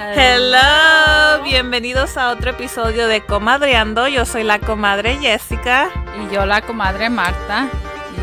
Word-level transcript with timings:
Hello, 0.00 1.42
bienvenidos 1.42 2.16
a 2.16 2.30
otro 2.30 2.52
episodio 2.52 3.08
de 3.08 3.20
Comadreando. 3.26 4.06
Yo 4.06 4.24
soy 4.24 4.44
la 4.44 4.60
comadre 4.60 5.16
Jessica. 5.16 5.90
Y 6.16 6.32
yo 6.32 6.46
la 6.46 6.62
comadre 6.62 7.10
Marta. 7.10 7.68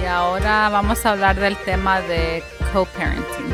Y 0.02 0.06
ahora 0.06 0.70
vamos 0.70 1.06
a 1.06 1.12
hablar 1.12 1.36
del 1.36 1.58
tema 1.58 2.00
de 2.00 2.42
co-parenting. 2.72 3.54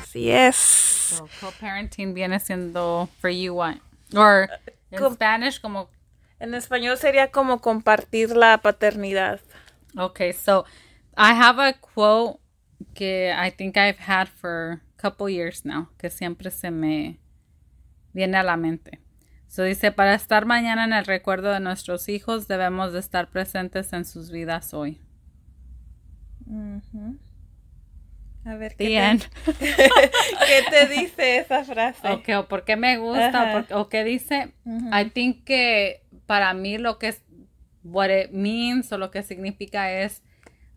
Así 0.00 0.30
es. 0.30 0.54
So, 0.54 1.28
co-parenting 1.40 2.14
viene 2.14 2.38
siendo 2.38 3.08
for 3.20 3.30
you 3.30 3.54
what? 3.54 3.78
Or 4.14 4.48
in 4.92 4.98
Co- 5.00 5.12
Spanish 5.14 5.60
como 5.60 5.90
En 6.38 6.54
español 6.54 6.96
sería 6.98 7.32
como 7.32 7.60
compartir 7.60 8.36
la 8.36 8.58
paternidad. 8.58 9.40
Okay, 9.98 10.32
so 10.32 10.64
I 11.16 11.32
have 11.32 11.58
a 11.60 11.72
quote 11.72 12.38
que 12.94 13.32
I 13.36 13.50
think 13.50 13.76
I've 13.76 13.98
had 13.98 14.28
for 14.28 14.80
a 14.96 15.02
couple 15.02 15.28
years 15.28 15.64
now, 15.64 15.88
que 15.98 16.10
siempre 16.10 16.52
se 16.52 16.70
me 16.70 17.18
viene 18.12 18.36
a 18.38 18.42
la 18.42 18.56
mente. 18.56 19.00
So 19.48 19.62
dice, 19.64 19.90
para 19.92 20.14
estar 20.14 20.46
mañana 20.46 20.84
en 20.84 20.92
el 20.92 21.04
recuerdo 21.04 21.50
de 21.52 21.60
nuestros 21.60 22.08
hijos, 22.08 22.46
debemos 22.48 22.92
de 22.92 23.00
estar 23.00 23.30
presentes 23.30 23.92
en 23.92 24.04
sus 24.04 24.30
vidas 24.30 24.72
hoy. 24.74 25.00
A 28.44 28.54
ver, 28.56 28.74
¿qué 28.76 28.84
te, 29.44 29.52
¿qué 29.58 30.62
te 30.70 30.86
dice 31.00 31.38
esa 31.38 31.62
frase? 31.64 32.08
Okay, 32.10 32.34
o 32.36 32.48
por 32.48 32.64
qué 32.64 32.76
me 32.76 32.96
gusta, 32.96 33.58
o, 33.58 33.66
por- 33.66 33.76
o 33.78 33.88
qué 33.88 34.02
dice. 34.04 34.54
I 34.92 35.10
think 35.10 35.44
que 35.44 36.02
para 36.26 36.54
mí 36.54 36.78
lo 36.78 36.98
que 36.98 37.08
es, 37.08 37.22
what 37.84 38.08
it 38.08 38.30
means 38.32 38.90
o 38.92 38.98
lo 38.98 39.10
que 39.10 39.22
significa 39.22 39.92
es 39.92 40.22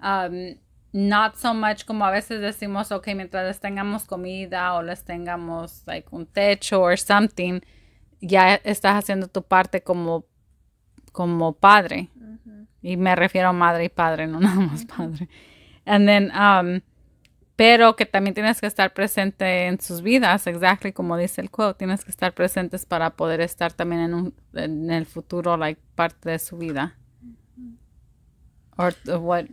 um, 0.01 0.57
not 0.93 1.35
so 1.35 1.53
much 1.53 1.85
como 1.85 2.05
a 2.05 2.11
veces 2.11 2.39
decimos, 2.39 2.91
ok, 2.91 3.07
mientras 3.15 3.45
les 3.45 3.59
tengamos 3.59 4.05
comida 4.05 4.75
o 4.75 4.83
les 4.83 5.03
tengamos 5.03 5.83
like 5.87 6.07
un 6.11 6.25
techo 6.27 6.81
or 6.81 6.97
something, 6.97 7.61
ya 8.21 8.55
estás 8.55 8.95
haciendo 8.95 9.27
tu 9.27 9.43
parte 9.43 9.81
como, 9.81 10.25
como 11.11 11.53
padre. 11.53 12.09
Y 12.81 12.97
me 12.97 13.15
refiero 13.15 13.49
a 13.49 13.53
madre 13.53 13.85
y 13.85 13.89
padre, 13.89 14.27
no 14.27 14.39
nada 14.41 14.59
más 14.59 14.85
padre. 14.85 15.27
And 15.85 16.07
then, 16.07 16.31
um, 16.31 16.81
pero 17.55 17.95
que 17.95 18.05
también 18.05 18.33
tienes 18.33 18.61
que 18.61 18.67
estar 18.67 18.93
presente 18.93 19.67
en 19.67 19.79
sus 19.79 20.01
vidas, 20.01 20.47
exactly 20.47 20.93
como 20.93 21.17
dice 21.17 21.41
el 21.41 21.49
quote, 21.49 21.79
tienes 21.79 22.03
que 22.05 22.11
estar 22.11 22.33
presentes 22.33 22.85
para 22.85 23.11
poder 23.11 23.41
estar 23.41 23.73
también 23.73 24.01
en, 24.01 24.13
un, 24.13 24.33
en 24.53 24.91
el 24.91 25.05
futuro, 25.05 25.57
like 25.57 25.81
parte 25.95 26.29
de 26.29 26.39
su 26.39 26.57
vida. 26.57 26.97
Or 28.77 28.93
uh, 29.07 29.17
what? 29.17 29.45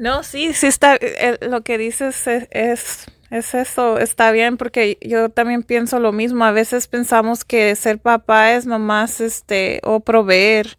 No, 0.00 0.22
sí, 0.22 0.54
sí 0.54 0.66
está, 0.66 0.96
eh, 0.96 1.36
lo 1.42 1.60
que 1.60 1.76
dices 1.76 2.26
es, 2.26 2.48
es, 2.52 3.06
es 3.28 3.54
eso, 3.54 3.98
está 3.98 4.32
bien, 4.32 4.56
porque 4.56 4.96
yo 5.02 5.28
también 5.28 5.62
pienso 5.62 6.00
lo 6.00 6.10
mismo. 6.10 6.42
A 6.46 6.52
veces 6.52 6.86
pensamos 6.88 7.44
que 7.44 7.76
ser 7.76 7.98
papá 7.98 8.52
es 8.54 8.64
nomás, 8.64 9.20
este, 9.20 9.82
o 9.84 10.00
proveer. 10.00 10.78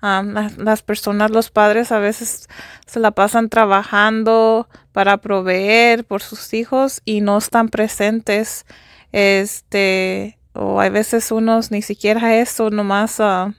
Am, 0.00 0.34
las, 0.34 0.56
las 0.56 0.82
personas, 0.82 1.32
los 1.32 1.50
padres 1.50 1.90
a 1.90 1.98
veces 1.98 2.48
se 2.86 3.00
la 3.00 3.10
pasan 3.10 3.48
trabajando 3.48 4.68
para 4.92 5.16
proveer 5.16 6.04
por 6.04 6.22
sus 6.22 6.54
hijos 6.54 7.02
y 7.04 7.22
no 7.22 7.38
están 7.38 7.70
presentes. 7.70 8.66
Este, 9.10 10.38
o 10.52 10.80
hay 10.80 10.90
veces 10.90 11.32
unos 11.32 11.72
ni 11.72 11.82
siquiera 11.82 12.36
eso, 12.36 12.70
nomás 12.70 13.18
ah, 13.18 13.52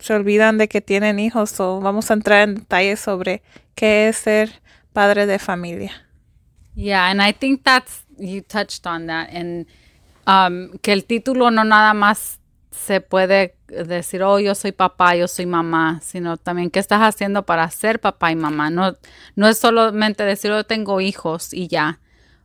se 0.00 0.14
olvidan 0.14 0.58
de 0.58 0.68
que 0.68 0.80
tienen 0.80 1.18
hijos. 1.18 1.58
O 1.60 1.80
vamos 1.80 2.10
a 2.10 2.14
entrar 2.14 2.48
en 2.48 2.56
detalles 2.56 3.00
sobre 3.00 3.42
qué 3.74 4.08
es 4.08 4.16
ser 4.16 4.60
padre 4.92 5.26
de 5.26 5.38
familia. 5.38 5.92
Yeah, 6.74 7.10
and 7.10 7.20
I 7.20 7.32
think 7.32 7.62
that's, 7.62 8.04
you 8.18 8.42
touched 8.42 8.86
on 8.86 9.06
that, 9.06 9.28
and 9.34 9.66
um, 10.26 10.78
que 10.78 10.92
el 10.92 11.04
título 11.04 11.50
no 11.50 11.64
nada 11.64 11.94
más 11.94 12.38
se 12.70 13.00
puede 13.00 13.56
decir, 13.68 14.22
oh, 14.22 14.38
yo 14.38 14.54
soy 14.54 14.72
papá, 14.72 15.14
yo 15.16 15.28
soy 15.28 15.46
mamá, 15.46 16.00
sino 16.02 16.36
también 16.36 16.70
qué 16.70 16.78
estás 16.78 17.02
haciendo 17.02 17.44
para 17.44 17.68
ser 17.70 18.00
papá 18.00 18.32
y 18.32 18.36
mamá. 18.36 18.70
No, 18.70 18.96
no 19.36 19.48
es 19.48 19.58
solamente 19.58 20.24
decir, 20.24 20.50
yo 20.50 20.64
tengo 20.64 21.00
hijos 21.00 21.52
y 21.52 21.68
ya. 21.68 22.00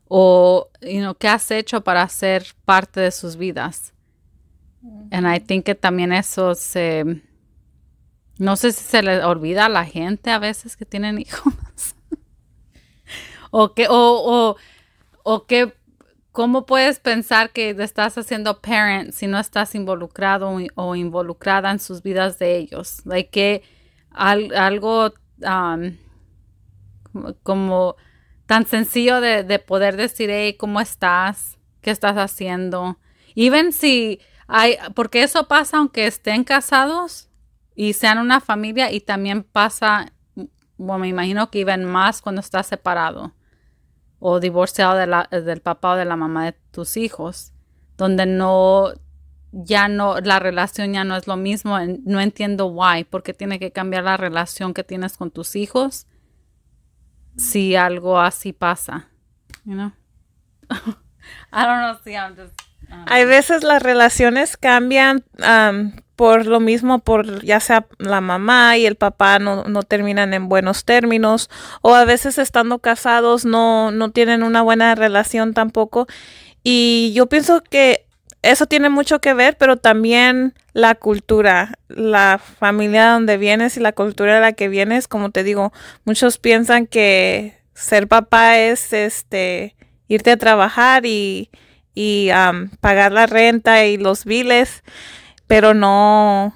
O, 0.07 0.69
you 0.81 0.99
know, 0.99 1.15
qué 1.15 1.27
has 1.27 1.49
hecho 1.51 1.81
para 1.83 2.07
ser 2.09 2.45
parte 2.65 2.99
de 2.99 3.11
sus 3.11 3.37
vidas. 3.37 3.93
And 5.11 5.25
I 5.25 5.39
think 5.39 5.65
que 5.65 5.73
también 5.73 6.11
eso 6.11 6.53
se, 6.53 7.21
no 8.37 8.55
sé 8.55 8.71
si 8.71 8.83
se 8.83 9.01
le 9.01 9.23
olvida 9.23 9.65
a 9.65 9.69
la 9.69 9.85
gente 9.85 10.31
a 10.31 10.39
veces 10.39 10.75
que 10.77 10.85
tienen 10.85 11.19
hijos. 11.21 11.53
o 13.51 13.73
que, 13.73 13.87
o, 13.87 13.93
o, 13.93 14.55
o 15.23 15.45
¿cómo 16.31 16.65
puedes 16.65 16.99
pensar 16.99 17.51
que 17.51 17.69
estás 17.79 18.17
haciendo 18.17 18.61
parent 18.61 19.13
si 19.13 19.27
no 19.27 19.39
estás 19.39 19.73
involucrado 19.75 20.57
o- 20.75 20.95
involucrada 20.95 21.71
en 21.71 21.79
sus 21.79 22.01
vidas 22.03 22.37
de 22.39 22.57
ellos? 22.57 23.01
Like 23.05 23.29
que 23.29 23.63
al- 24.11 24.53
algo 24.55 25.13
um, 25.41 25.97
como- 27.11 27.33
como 27.43 27.95
tan 28.45 28.65
sencillo 28.65 29.21
de, 29.21 29.43
de 29.43 29.59
poder 29.59 29.95
decir, 29.97 30.29
hey, 30.29 30.55
¿cómo 30.57 30.79
estás? 30.81 31.57
¿Qué 31.81 31.91
estás 31.91 32.17
haciendo? 32.17 32.99
Even 33.35 33.71
si 33.71 34.19
hay, 34.47 34.77
porque 34.93 35.23
eso 35.23 35.47
pasa 35.47 35.77
aunque 35.77 36.05
estén 36.07 36.43
casados 36.43 37.29
y 37.75 37.93
sean 37.93 38.17
una 38.19 38.39
familia 38.39 38.91
y 38.91 39.01
también 39.01 39.43
pasa, 39.43 40.11
bueno, 40.77 40.99
me 40.99 41.07
imagino 41.09 41.49
que 41.51 41.61
even 41.61 41.83
más 41.85 42.21
cuando 42.21 42.41
estás 42.41 42.67
separado 42.67 43.33
o 44.19 44.39
divorciado 44.39 44.95
de 44.95 45.07
la- 45.07 45.27
del 45.31 45.61
papá 45.61 45.91
o 45.91 45.95
de 45.95 46.05
la 46.05 46.15
mamá 46.15 46.45
de 46.45 46.53
tus 46.71 46.97
hijos, 46.97 47.51
donde 47.97 48.25
no, 48.25 48.93
ya 49.51 49.87
no, 49.87 50.19
la 50.21 50.39
relación 50.39 50.93
ya 50.93 51.03
no 51.03 51.15
es 51.15 51.27
lo 51.27 51.37
mismo. 51.37 51.77
No 52.03 52.19
entiendo 52.19 52.67
why, 52.67 53.03
porque 53.03 53.33
tiene 53.33 53.59
que 53.59 53.71
cambiar 53.71 54.03
la 54.05 54.17
relación 54.17 54.73
que 54.73 54.83
tienes 54.83 55.17
con 55.17 55.31
tus 55.31 55.55
hijos 55.55 56.07
si 57.37 57.75
algo 57.75 58.19
así 58.19 58.53
pasa, 58.53 59.09
you 59.65 59.73
know? 59.73 59.91
I 61.51 61.63
don't 61.65 61.79
know, 61.81 61.97
see, 62.03 62.15
I'm 62.15 62.35
just... 62.35 62.53
um, 62.91 63.05
Hay 63.07 63.25
veces 63.25 63.63
las 63.63 63.81
relaciones 63.81 64.57
cambian 64.57 65.23
am, 65.41 65.93
por 66.15 66.45
lo 66.45 66.59
mismo, 66.59 66.99
por 66.99 67.43
ya 67.43 67.59
sea 67.59 67.87
la 67.97 68.21
mamá 68.21 68.77
y 68.77 68.85
el 68.85 68.95
papá 68.95 69.39
no, 69.39 69.65
no 69.65 69.83
terminan 69.83 70.33
en 70.33 70.47
buenos 70.47 70.85
términos, 70.85 71.49
o 71.81 71.93
a 71.93 72.05
veces 72.05 72.37
estando 72.37 72.79
casados 72.79 73.45
no, 73.45 73.91
no 73.91 74.11
tienen 74.11 74.43
una 74.43 74.61
buena 74.61 74.95
relación 74.95 75.53
tampoco. 75.53 76.07
Y 76.63 77.11
yo 77.13 77.27
pienso 77.27 77.61
que 77.61 78.05
eso 78.41 78.65
tiene 78.65 78.89
mucho 78.89 79.19
que 79.19 79.33
ver, 79.33 79.57
pero 79.57 79.77
también 79.77 80.53
la 80.73 80.95
cultura, 80.95 81.79
la 81.87 82.39
familia 82.39 83.11
donde 83.11 83.37
vienes 83.37 83.75
y 83.75 83.79
la 83.79 83.91
cultura 83.91 84.35
de 84.35 84.41
la 84.41 84.53
que 84.53 84.69
vienes, 84.69 85.07
como 85.07 85.31
te 85.31 85.43
digo, 85.43 85.73
muchos 86.05 86.37
piensan 86.37 86.87
que 86.87 87.57
ser 87.73 88.07
papá 88.07 88.57
es 88.59 88.93
este 88.93 89.75
irte 90.07 90.31
a 90.31 90.37
trabajar 90.37 91.05
y, 91.05 91.49
y 91.95 92.29
am, 92.29 92.69
pagar 92.81 93.11
la 93.11 93.25
renta 93.25 93.85
y 93.85 93.97
los 93.97 94.25
biles, 94.25 94.83
pero 95.47 95.73
no, 95.73 96.53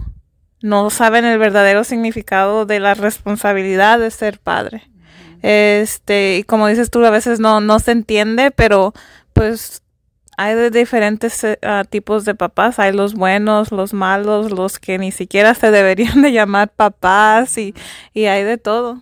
no 0.61 0.89
saben 0.89 1.25
el 1.25 1.39
verdadero 1.39 1.83
significado 1.83 2.65
de 2.65 2.79
la 2.79 2.93
responsabilidad 2.93 3.97
de 3.99 4.11
ser 4.11 4.39
padre. 4.39 4.83
Este, 5.41 6.37
y 6.37 6.43
como 6.43 6.67
dices 6.67 6.91
tú, 6.91 7.03
a 7.05 7.09
veces 7.09 7.39
no, 7.39 7.61
no 7.61 7.79
se 7.79 7.91
entiende, 7.91 8.51
pero 8.51 8.93
pues 9.33 9.81
hay 10.37 10.55
de 10.55 10.69
diferentes 10.69 11.43
eh, 11.43 11.59
ah, 11.63 11.83
tipos 11.89 12.25
de 12.25 12.35
papás. 12.35 12.79
Hay 12.79 12.93
los 12.93 13.13
buenos, 13.13 13.71
los 13.71 13.93
malos, 13.93 14.51
los 14.51 14.79
que 14.79 14.97
ni 14.97 15.11
siquiera 15.11 15.53
se 15.53 15.71
deberían 15.71 16.21
de 16.21 16.31
llamar 16.31 16.69
papás 16.69 17.57
y, 17.57 17.73
y 18.13 18.25
hay 18.25 18.43
de 18.43 18.57
todo. 18.57 19.01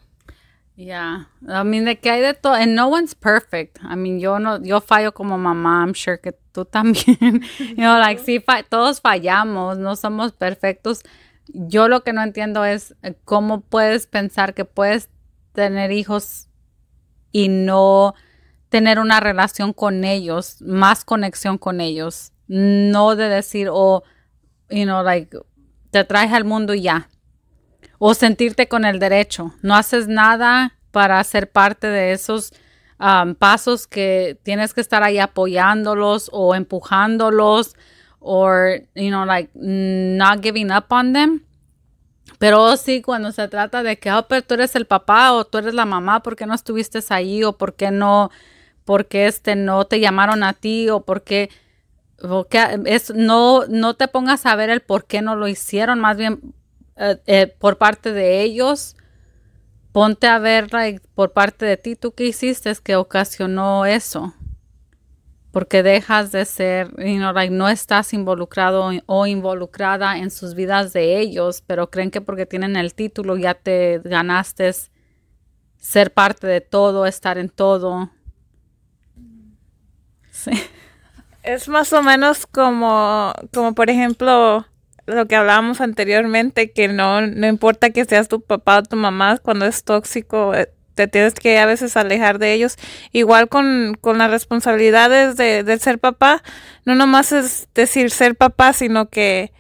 Yeah, 0.80 1.26
I 1.50 1.64
mean, 1.64 1.86
de 1.86 2.00
que 2.00 2.12
hay 2.12 2.22
de 2.22 2.36
todo, 2.36 2.54
and 2.54 2.76
no 2.76 2.88
one's 2.88 3.16
perfect. 3.16 3.80
I 3.82 3.96
mean, 3.96 4.20
yo 4.20 4.38
no, 4.38 4.62
yo 4.62 4.80
fallo 4.80 5.12
como 5.12 5.36
mamá, 5.36 5.82
I'm 5.82 5.96
sure 5.96 6.20
que 6.20 6.34
tú 6.52 6.66
también. 6.66 7.42
you 7.60 7.78
know, 7.78 7.98
like, 7.98 8.22
sí, 8.24 8.40
todos 8.70 9.02
fallamos, 9.02 9.80
no 9.80 9.96
somos 9.96 10.34
perfectos. 10.34 11.02
Yo 11.48 11.88
lo 11.88 12.04
que 12.04 12.14
no 12.14 12.22
entiendo 12.22 12.64
es 12.64 12.96
eh, 13.02 13.16
cómo 13.26 13.62
puedes 13.62 14.06
pensar 14.06 14.54
que 14.54 14.66
puedes 14.66 15.10
tener 15.54 15.92
hijos 15.92 16.48
y 17.32 17.50
no 17.50 18.14
tener 18.70 19.00
una 19.00 19.20
relación 19.20 19.74
con 19.74 20.04
ellos, 20.04 20.62
más 20.62 21.04
conexión 21.04 21.58
con 21.58 21.82
ellos. 21.82 22.34
No 22.48 23.16
de 23.16 23.30
decir, 23.30 23.70
oh, 23.72 24.04
you 24.70 24.84
know, 24.84 25.02
like, 25.02 25.36
te 25.90 26.04
traes 26.04 26.32
al 26.34 26.46
mundo 26.46 26.76
y 26.76 26.84
ya 26.84 27.10
o 28.00 28.14
sentirte 28.14 28.68
con 28.68 28.86
el 28.86 29.00
derecho. 29.00 29.54
No 29.62 29.76
haces 29.76 30.08
nada 30.08 30.76
para 30.92 31.24
ser 31.24 31.50
parte 31.52 31.88
de 31.88 32.12
esos 32.12 32.54
um, 33.00 33.36
pasos 33.36 33.88
que 33.88 34.38
tienes 34.44 34.74
que 34.74 34.82
estar 34.82 35.04
ahí 35.04 35.20
apoyándolos 35.20 36.30
o 36.32 36.56
empujándolos 36.56 37.76
or, 38.20 38.82
you 38.96 39.10
know, 39.10 39.26
like 39.26 39.50
not 39.56 40.42
giving 40.42 40.72
up 40.72 40.86
on 40.90 41.14
them. 41.14 41.44
Pero 42.40 42.78
sí, 42.78 43.02
cuando 43.02 43.32
se 43.32 43.48
trata 43.48 43.84
de 43.84 43.98
que, 43.98 44.12
oh, 44.12 44.28
pero 44.28 44.44
tú 44.44 44.54
eres 44.56 44.76
el 44.76 44.86
papá 44.86 45.34
o 45.34 45.46
tú 45.46 45.58
eres 45.58 45.74
la 45.74 45.86
mamá, 45.86 46.22
¿por 46.22 46.36
qué 46.36 46.46
no 46.46 46.54
estuviste 46.54 47.00
ahí? 47.10 47.44
O 47.44 47.58
por 47.58 47.74
qué 47.74 47.90
no, 47.90 48.30
por 48.86 49.08
qué 49.08 49.28
este, 49.28 49.56
no 49.56 49.86
te 49.86 50.00
llamaron 50.00 50.44
a 50.44 50.54
ti? 50.54 50.90
O 50.90 51.02
por 51.02 51.24
qué 51.24 51.50
es, 52.86 53.14
no, 53.14 53.66
no 53.68 53.96
te 53.96 54.08
pongas 54.08 54.46
a 54.46 54.56
ver 54.56 54.70
el 54.70 54.82
por 54.82 55.06
qué 55.06 55.22
no 55.22 55.36
lo 55.36 55.48
hicieron, 55.48 56.00
más 56.00 56.18
bien 56.18 56.54
eh, 56.98 57.18
eh, 57.28 57.48
por 57.48 57.78
parte 57.78 58.14
de 58.14 58.42
ellos. 58.42 58.96
Ponte 59.92 60.28
a 60.28 60.38
ver 60.38 60.70
por 61.16 61.34
parte 61.34 61.66
de 61.66 61.78
ti, 61.78 61.96
tú 61.96 62.14
qué 62.14 62.26
hiciste 62.26 62.72
que 62.84 62.96
ocasionó 62.96 63.86
eso. 63.86 64.34
Porque 65.52 65.82
dejas 65.82 66.32
de 66.32 66.46
ser, 66.46 66.90
you 66.98 67.18
no 67.50 67.70
estás 67.70 68.14
involucrado 68.14 68.92
o 69.08 69.26
involucrada 69.26 70.18
en 70.20 70.30
sus 70.30 70.54
vidas 70.54 70.94
de 70.94 71.20
ellos, 71.20 71.64
pero 71.66 71.90
creen 71.90 72.12
que 72.12 72.22
porque 72.22 72.46
tienen 72.46 72.76
el 72.76 72.94
título 72.94 73.38
ya 73.38 73.56
te 73.56 74.00
ganaste 74.04 74.72
ser 75.80 76.14
parte 76.14 76.46
de 76.46 76.62
todo, 76.62 77.06
estar 77.06 77.38
en 77.38 77.50
todo. 77.50 78.12
Sí. 80.32 80.52
Es 81.44 81.68
más 81.70 81.94
o 81.94 82.04
menos 82.04 82.46
como, 82.46 83.34
como 83.54 83.74
por 83.74 83.90
ejemplo, 83.90 84.66
lo 85.08 85.26
que 85.26 85.36
hablábamos 85.36 85.82
anteriormente, 85.82 86.72
que 86.72 86.88
no, 86.88 87.22
no 87.22 87.48
importa 87.48 87.90
que 87.90 88.06
seas 88.06 88.28
tu 88.28 88.42
papá 88.42 88.80
o 88.80 88.84
tu 88.84 88.98
mamá, 88.98 89.38
cuando 89.38 89.66
es 89.66 89.84
tóxico, 89.84 90.54
eh, 90.54 90.70
te 90.96 91.08
tienes 91.08 91.34
que 91.34 91.58
a 91.60 91.66
veces 91.66 91.96
alejar 91.96 92.40
de 92.40 92.54
ellos. 92.54 92.76
Igual 93.14 93.48
con, 93.48 93.98
con 94.02 94.18
las 94.18 94.30
responsabilidades 94.30 95.38
de, 95.38 95.64
de, 95.64 95.80
ser 95.80 96.00
papá, 96.00 96.44
no 96.86 96.96
nomás 96.96 97.32
es 97.32 97.68
decir 97.74 98.12
ser 98.12 98.36
papá, 98.36 98.74
sino 98.74 99.10
que, 99.10 99.54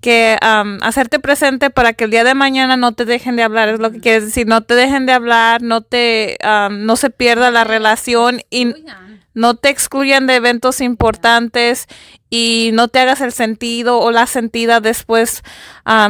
que 0.00 0.38
hacerte 0.40 1.18
presente 1.18 1.70
para 1.70 1.92
que 1.92 2.04
el 2.04 2.10
día 2.10 2.24
de 2.24 2.34
mañana 2.34 2.76
no 2.76 2.92
te 2.92 3.04
dejen 3.04 3.36
de 3.36 3.42
hablar, 3.42 3.68
es 3.68 3.80
lo 3.80 3.92
que 3.92 4.00
quieres 4.00 4.24
decir, 4.24 4.46
no 4.46 4.62
te 4.62 4.74
dejen 4.74 5.04
de 5.04 5.12
hablar, 5.12 5.62
no 5.62 5.82
te, 5.82 6.38
no 6.70 6.96
se 6.96 7.10
pierda 7.10 7.50
la 7.50 7.64
relación 7.64 8.40
y 8.48 8.74
no 9.34 9.54
te 9.54 9.68
excluyan 9.68 10.26
de 10.26 10.36
eventos 10.36 10.80
importantes 10.80 11.86
y 12.30 12.70
no 12.72 12.88
te 12.88 12.98
hagas 13.00 13.20
el 13.20 13.32
sentido 13.32 13.98
o 13.98 14.10
la 14.10 14.26
sentida 14.26 14.80
después 14.80 15.42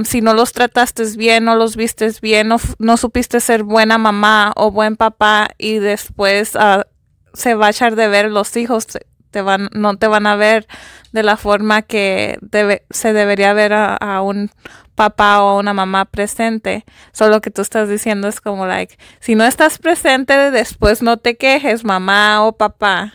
si 0.05 0.21
no 0.21 0.35
los 0.35 0.53
trataste 0.53 1.05
bien, 1.17 1.45
no 1.45 1.57
los 1.57 1.77
vistes 1.77 2.21
bien, 2.21 2.49
no, 2.49 2.57
no, 2.79 2.97
supiste 2.97 3.41
ser 3.41 3.65
buena 3.65 3.99
mamá 3.99 4.53
o 4.57 4.71
buen 4.71 4.97
papá 4.97 5.51
y 5.59 5.79
después 5.79 6.55
uh, 6.55 6.83
se 7.35 7.55
va 7.55 7.67
a 7.67 7.71
echar 7.71 7.97
de 7.97 8.09
ver 8.09 8.31
los 8.31 8.57
hijos, 8.57 8.87
te 9.33 9.43
van, 9.43 9.69
no 9.73 9.97
te 9.97 10.07
van 10.07 10.27
a 10.29 10.37
ver 10.37 10.69
de 11.11 11.25
la 11.25 11.37
forma 11.37 11.83
que 11.83 12.39
debe, 12.41 12.85
se 12.91 13.13
debería 13.13 13.53
ver 13.53 13.73
a, 13.73 13.97
a 13.97 14.23
un 14.23 14.51
papá 14.95 15.43
o 15.43 15.59
una 15.59 15.73
mamá 15.73 16.05
presente. 16.05 16.85
Solo 17.13 17.41
que 17.41 17.51
tú 17.51 17.63
estás 17.63 17.89
diciendo 17.89 18.29
es 18.29 18.41
como 18.41 18.67
like, 18.67 18.97
si 19.19 19.35
no 19.35 19.45
estás 19.45 19.79
presente, 19.79 20.53
después 20.53 21.03
no 21.03 21.17
te 21.17 21.37
quejes, 21.37 21.85
mamá 21.85 22.45
o 22.45 22.53
papá. 22.53 23.13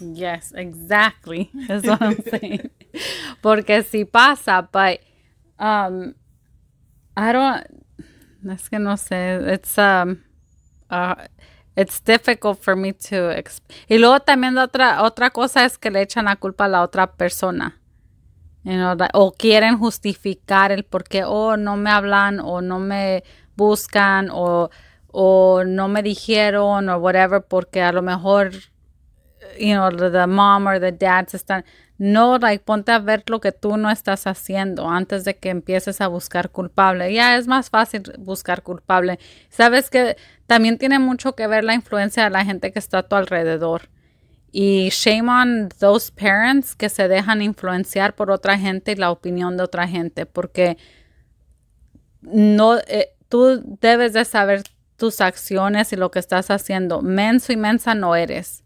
Yes, 0.00 0.52
exactly. 0.56 1.50
That's 1.68 1.86
what 1.86 2.00
I'm 2.00 2.22
saying. 2.30 2.70
Porque 3.40 3.82
si 3.82 4.04
pasa, 4.04 4.68
but 4.72 5.00
um 5.58 6.14
I 7.16 7.32
don't 7.32 7.64
es 8.50 8.68
que 8.68 8.78
no 8.78 8.96
sé, 8.96 9.54
it's 9.54 9.78
um 9.78 10.24
uh, 10.90 11.14
it's 11.76 12.00
difficult 12.02 12.60
for 12.60 12.76
me 12.76 12.92
to 12.92 13.30
y 13.88 13.98
luego 13.98 14.20
también 14.20 14.58
otra 14.58 15.02
otra 15.02 15.30
cosa 15.30 15.64
es 15.64 15.78
que 15.78 15.90
le 15.90 16.02
echan 16.02 16.26
la 16.26 16.36
culpa 16.36 16.66
a 16.66 16.68
la 16.68 16.82
otra 16.82 17.12
persona 17.12 17.82
o 19.12 19.32
quieren 19.32 19.78
justificar 19.78 20.72
el 20.72 20.84
por 20.84 21.04
qué, 21.04 21.24
oh, 21.24 21.56
no 21.56 21.76
me 21.76 21.90
hablan 21.90 22.40
o 22.40 22.60
no 22.60 22.78
me 22.78 23.24
buscan 23.56 24.28
o, 24.30 24.70
o 25.08 25.64
no 25.64 25.88
me 25.88 26.02
dijeron 26.02 26.88
o 26.88 26.98
whatever, 26.98 27.42
porque 27.42 27.82
a 27.82 27.92
lo 27.92 28.02
mejor, 28.02 28.52
you 29.58 29.74
know, 29.74 29.90
the 29.90 30.26
mom 30.26 30.66
or 30.66 30.78
the 30.78 30.92
dad 30.92 31.28
están. 31.32 31.64
No, 31.98 32.38
like, 32.38 32.64
ponte 32.64 32.90
a 32.90 32.98
ver 32.98 33.22
lo 33.28 33.40
que 33.40 33.52
tú 33.52 33.76
no 33.76 33.90
estás 33.90 34.26
haciendo 34.26 34.88
antes 34.88 35.24
de 35.24 35.36
que 35.36 35.50
empieces 35.50 36.00
a 36.00 36.08
buscar 36.08 36.50
culpable. 36.50 37.12
Ya 37.12 37.36
es 37.36 37.46
más 37.46 37.70
fácil 37.70 38.02
buscar 38.18 38.62
culpable. 38.62 39.18
Sabes 39.50 39.90
que 39.90 40.16
también 40.46 40.78
tiene 40.78 40.98
mucho 40.98 41.34
que 41.34 41.46
ver 41.46 41.64
la 41.64 41.74
influencia 41.74 42.24
de 42.24 42.30
la 42.30 42.44
gente 42.44 42.72
que 42.72 42.78
está 42.78 42.98
a 42.98 43.02
tu 43.08 43.14
alrededor. 43.16 43.88
Y 44.50 44.90
shame 44.90 45.30
on 45.30 45.68
those 45.78 46.12
parents 46.12 46.74
que 46.74 46.88
se 46.88 47.08
dejan 47.08 47.40
influenciar 47.40 48.14
por 48.14 48.30
otra 48.30 48.58
gente 48.58 48.92
y 48.92 48.96
la 48.96 49.10
opinión 49.10 49.56
de 49.56 49.62
otra 49.62 49.88
gente, 49.88 50.26
porque 50.26 50.76
no, 52.20 52.78
eh, 52.86 53.14
tú 53.28 53.62
debes 53.80 54.12
de 54.12 54.24
saber 54.24 54.62
tus 54.96 55.20
acciones 55.20 55.92
y 55.92 55.96
lo 55.96 56.10
que 56.10 56.18
estás 56.18 56.50
haciendo. 56.50 57.00
Menso 57.00 57.52
y 57.52 57.56
mensa 57.56 57.94
no 57.94 58.14
eres. 58.14 58.61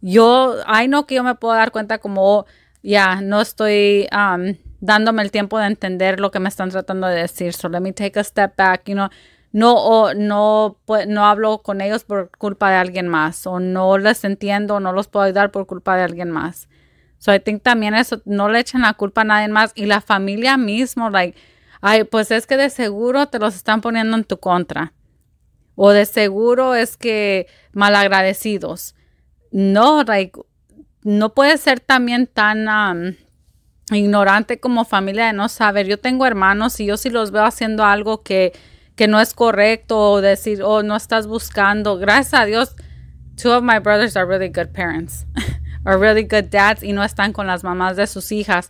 Yo, 0.00 0.56
ay 0.66 0.88
no 0.88 1.06
que 1.06 1.16
yo 1.16 1.22
me 1.22 1.34
puedo 1.34 1.54
dar 1.54 1.72
cuenta 1.72 1.98
como, 1.98 2.38
oh, 2.38 2.46
ya, 2.82 3.20
no 3.20 3.40
estoy 3.40 4.08
um, 4.12 4.56
dándome 4.80 5.22
el 5.22 5.30
tiempo 5.30 5.58
de 5.58 5.66
entender 5.66 6.20
lo 6.20 6.30
que 6.30 6.40
me 6.40 6.48
están 6.48 6.70
tratando 6.70 7.06
de 7.06 7.20
decir. 7.20 7.52
So 7.52 7.68
let 7.68 7.80
me 7.80 7.92
take 7.92 8.18
a 8.18 8.24
step 8.24 8.56
back, 8.56 8.84
you 8.86 8.94
know 8.94 9.10
no, 9.52 9.74
o 9.74 10.14
no, 10.14 10.78
no 11.08 11.24
hablo 11.26 11.62
con 11.62 11.80
ellos 11.80 12.04
por 12.04 12.30
culpa 12.38 12.70
de 12.70 12.76
alguien 12.76 13.08
más, 13.08 13.46
o 13.46 13.58
no 13.58 13.98
les 13.98 14.24
entiendo, 14.24 14.78
no 14.80 14.92
los 14.92 15.08
puedo 15.08 15.24
ayudar 15.24 15.50
por 15.50 15.66
culpa 15.66 15.96
de 15.96 16.04
alguien 16.04 16.30
más. 16.30 16.68
So 17.18 17.34
I 17.34 17.40
think 17.40 17.62
también 17.62 17.94
eso, 17.94 18.22
no 18.24 18.48
le 18.48 18.60
echen 18.60 18.82
la 18.82 18.94
culpa 18.94 19.22
a 19.22 19.24
nadie 19.24 19.48
más. 19.48 19.72
Y 19.74 19.86
la 19.86 20.00
familia 20.00 20.56
mismo, 20.56 21.10
like, 21.10 21.36
ay, 21.82 22.04
pues 22.04 22.30
es 22.30 22.46
que 22.46 22.56
de 22.56 22.70
seguro 22.70 23.26
te 23.26 23.38
los 23.38 23.54
están 23.54 23.82
poniendo 23.82 24.16
en 24.16 24.24
tu 24.24 24.38
contra. 24.38 24.94
O 25.74 25.90
de 25.90 26.06
seguro 26.06 26.74
es 26.74 26.96
que 26.96 27.46
malagradecidos. 27.72 28.94
No, 29.50 30.02
like, 30.04 30.38
no 31.02 31.34
puede 31.34 31.58
ser 31.58 31.80
también 31.80 32.26
tan 32.26 32.68
um, 32.68 33.14
ignorante 33.92 34.60
como 34.60 34.84
familia 34.84 35.26
de 35.26 35.32
no 35.32 35.48
saber. 35.48 35.86
Yo 35.86 35.98
tengo 35.98 36.26
hermanos 36.26 36.78
y 36.80 36.86
yo 36.86 36.96
si 36.96 37.10
los 37.10 37.30
veo 37.30 37.44
haciendo 37.44 37.84
algo 37.84 38.22
que 38.22 38.52
que 39.00 39.08
no 39.08 39.18
es 39.18 39.32
correcto 39.32 39.98
o 39.98 40.20
decir, 40.20 40.62
oh, 40.62 40.82
no 40.82 40.94
estás 40.94 41.26
buscando. 41.26 41.96
Gracias 41.96 42.34
a 42.34 42.44
Dios, 42.44 42.76
two 43.34 43.50
of 43.50 43.62
my 43.62 43.78
brothers 43.78 44.14
are 44.14 44.26
really 44.26 44.50
good 44.50 44.74
parents, 44.74 45.24
are 45.86 45.96
really 45.96 46.22
good 46.22 46.50
dads 46.50 46.82
y 46.82 46.92
no 46.92 47.02
están 47.02 47.32
con 47.32 47.46
las 47.46 47.64
mamás 47.64 47.96
de 47.96 48.06
sus 48.06 48.30
hijas. 48.30 48.68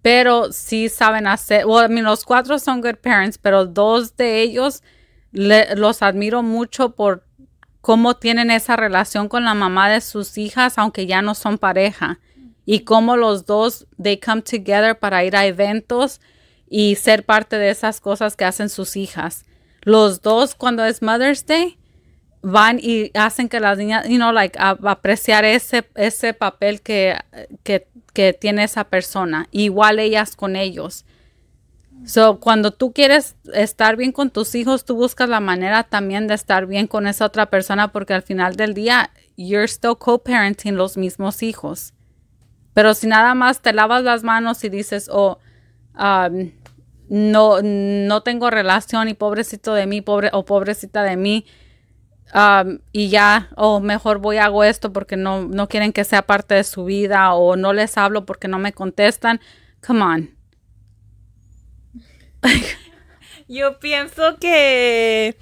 Pero 0.00 0.52
sí 0.52 0.88
saben 0.88 1.26
hacer, 1.26 1.66
well, 1.66 1.84
I 1.84 1.92
mean, 1.92 2.04
los 2.04 2.24
cuatro 2.24 2.60
son 2.60 2.80
good 2.80 2.98
parents, 3.02 3.36
pero 3.36 3.66
dos 3.66 4.16
de 4.16 4.42
ellos 4.42 4.84
los 5.32 6.02
admiro 6.02 6.44
mucho 6.44 6.94
por 6.94 7.26
cómo 7.88 8.16
tienen 8.16 8.50
esa 8.50 8.76
relación 8.76 9.28
con 9.28 9.46
la 9.46 9.54
mamá 9.54 9.88
de 9.88 10.02
sus 10.02 10.36
hijas, 10.36 10.76
aunque 10.76 11.06
ya 11.06 11.22
no 11.22 11.34
son 11.34 11.56
pareja. 11.56 12.20
Y 12.66 12.80
cómo 12.80 13.16
los 13.16 13.46
dos, 13.46 13.86
they 14.02 14.20
come 14.20 14.42
together 14.42 14.98
para 14.98 15.24
ir 15.24 15.34
a 15.34 15.46
eventos 15.46 16.20
y 16.68 16.96
ser 16.96 17.24
parte 17.24 17.56
de 17.56 17.70
esas 17.70 18.02
cosas 18.02 18.36
que 18.36 18.44
hacen 18.44 18.68
sus 18.68 18.94
hijas 18.94 19.46
los 19.88 20.20
dos 20.20 20.54
cuando 20.54 20.84
es 20.84 21.00
Mother's 21.00 21.46
Day 21.46 21.78
van 22.42 22.78
y 22.78 23.10
hacen 23.14 23.48
que 23.48 23.58
las 23.58 23.78
niñas, 23.78 24.06
you 24.06 24.16
know, 24.16 24.32
like, 24.32 24.58
apreciar 24.60 25.46
ese, 25.46 25.88
ese 25.94 26.34
papel 26.34 26.82
que, 26.82 27.16
que, 27.62 27.88
que, 28.12 28.34
tiene 28.34 28.64
esa 28.64 28.84
persona. 28.84 29.48
Igual 29.50 29.98
ellas 29.98 30.36
con 30.36 30.56
ellos. 30.56 31.06
So, 32.04 32.40
cuando 32.40 32.70
tú 32.70 32.92
quieres 32.92 33.36
estar 33.52 33.96
bien 33.96 34.12
con 34.12 34.30
tus 34.30 34.54
hijos, 34.54 34.84
tú 34.84 34.94
buscas 34.96 35.28
la 35.28 35.40
manera 35.40 35.84
también 35.84 36.26
de 36.26 36.34
estar 36.34 36.66
bien 36.66 36.86
con 36.86 37.06
esa 37.06 37.26
otra 37.26 37.46
persona 37.46 37.92
porque 37.92 38.14
al 38.14 38.22
final 38.22 38.56
del 38.56 38.74
día, 38.74 39.10
you're 39.36 39.68
still 39.68 39.96
co-parenting 39.98 40.76
los 40.76 40.96
mismos 40.96 41.42
hijos. 41.42 41.92
Pero 42.72 42.94
si 42.94 43.06
nada 43.08 43.34
más 43.34 43.60
te 43.60 43.72
lavas 43.72 44.04
las 44.04 44.22
manos 44.22 44.62
y 44.64 44.68
dices, 44.68 45.08
oh, 45.12 45.38
um, 45.98 46.52
no, 47.08 47.60
no 47.62 48.22
tengo 48.22 48.50
relación 48.50 49.08
y 49.08 49.14
pobrecito 49.14 49.74
de 49.74 49.86
mí, 49.86 50.00
pobre 50.00 50.30
o 50.32 50.44
pobrecita 50.44 51.02
de 51.02 51.16
mí. 51.16 51.44
Um, 52.34 52.78
y 52.92 53.08
ya, 53.08 53.48
o 53.56 53.80
mejor 53.80 54.18
voy 54.18 54.36
a 54.36 54.44
hago 54.44 54.62
esto 54.62 54.92
porque 54.92 55.16
no, 55.16 55.48
no 55.48 55.68
quieren 55.68 55.92
que 55.92 56.04
sea 56.04 56.22
parte 56.22 56.54
de 56.54 56.64
su 56.64 56.84
vida 56.84 57.34
o 57.34 57.56
no 57.56 57.72
les 57.72 57.96
hablo 57.96 58.26
porque 58.26 58.48
no 58.48 58.58
me 58.58 58.72
contestan. 58.72 59.40
Come 59.84 60.02
on. 60.02 60.37
Yo 63.48 63.78
pienso 63.78 64.36
que, 64.38 65.36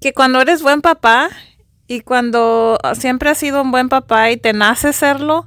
que 0.00 0.12
cuando 0.12 0.40
eres 0.40 0.62
buen 0.62 0.82
papá 0.82 1.30
y 1.86 2.00
cuando 2.00 2.78
siempre 2.94 3.30
has 3.30 3.38
sido 3.38 3.62
un 3.62 3.70
buen 3.70 3.88
papá 3.88 4.30
y 4.30 4.36
te 4.36 4.52
nace 4.52 4.92
serlo, 4.92 5.46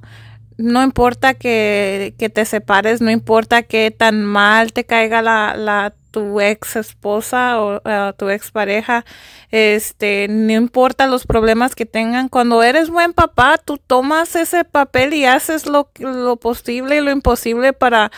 no 0.58 0.84
importa 0.84 1.36
que, 1.36 2.14
te 2.18 2.46
separes, 2.46 3.00
no 3.02 3.12
importa 3.12 3.64
que 3.64 3.92
tan 3.92 4.26
mal 4.26 4.74
te 4.74 4.84
caiga 4.84 5.22
la, 5.22 5.56
la 5.56 5.94
tu 6.12 6.42
ex 6.42 6.76
esposa 6.76 7.62
o 7.62 7.82
tu 8.18 8.30
ex 8.30 8.52
pareja, 8.52 9.06
este, 9.52 10.28
no 10.28 10.52
importa 10.54 11.08
los 11.08 11.26
problemas 11.26 11.76
que 11.76 11.86
tengan, 11.86 12.28
cuando 12.28 12.62
eres 12.64 12.90
buen 12.90 13.14
papá, 13.14 13.58
tú 13.64 13.78
tomas 13.78 14.36
ese 14.36 14.66
papel 14.66 15.14
y 15.14 15.26
haces 15.26 15.66
lo, 15.66 15.92
lo 16.00 16.36
posible 16.38 16.98
y 16.98 17.02
lo 17.02 17.12
imposible 17.12 17.72
para, 17.72 18.12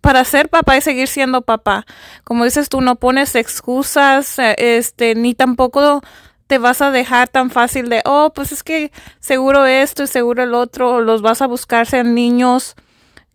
para 0.00 0.24
ser 0.24 0.48
papá 0.48 0.76
y 0.76 0.80
seguir 0.80 1.08
siendo 1.08 1.42
papá. 1.42 1.86
Como 2.24 2.44
dices 2.44 2.68
tú, 2.68 2.80
no 2.80 2.96
pones 2.96 3.34
excusas, 3.34 4.36
este, 4.38 5.14
ni 5.14 5.34
tampoco 5.34 6.02
te 6.46 6.58
vas 6.58 6.80
a 6.80 6.90
dejar 6.90 7.28
tan 7.28 7.50
fácil 7.50 7.88
de, 7.88 8.02
oh, 8.04 8.32
pues 8.34 8.52
es 8.52 8.62
que 8.62 8.90
seguro 9.20 9.66
esto 9.66 10.02
y 10.02 10.06
seguro 10.06 10.42
el 10.42 10.54
otro, 10.54 11.00
los 11.00 11.20
vas 11.22 11.42
a 11.42 11.46
buscar 11.46 11.86
sean 11.86 12.14
niños 12.14 12.74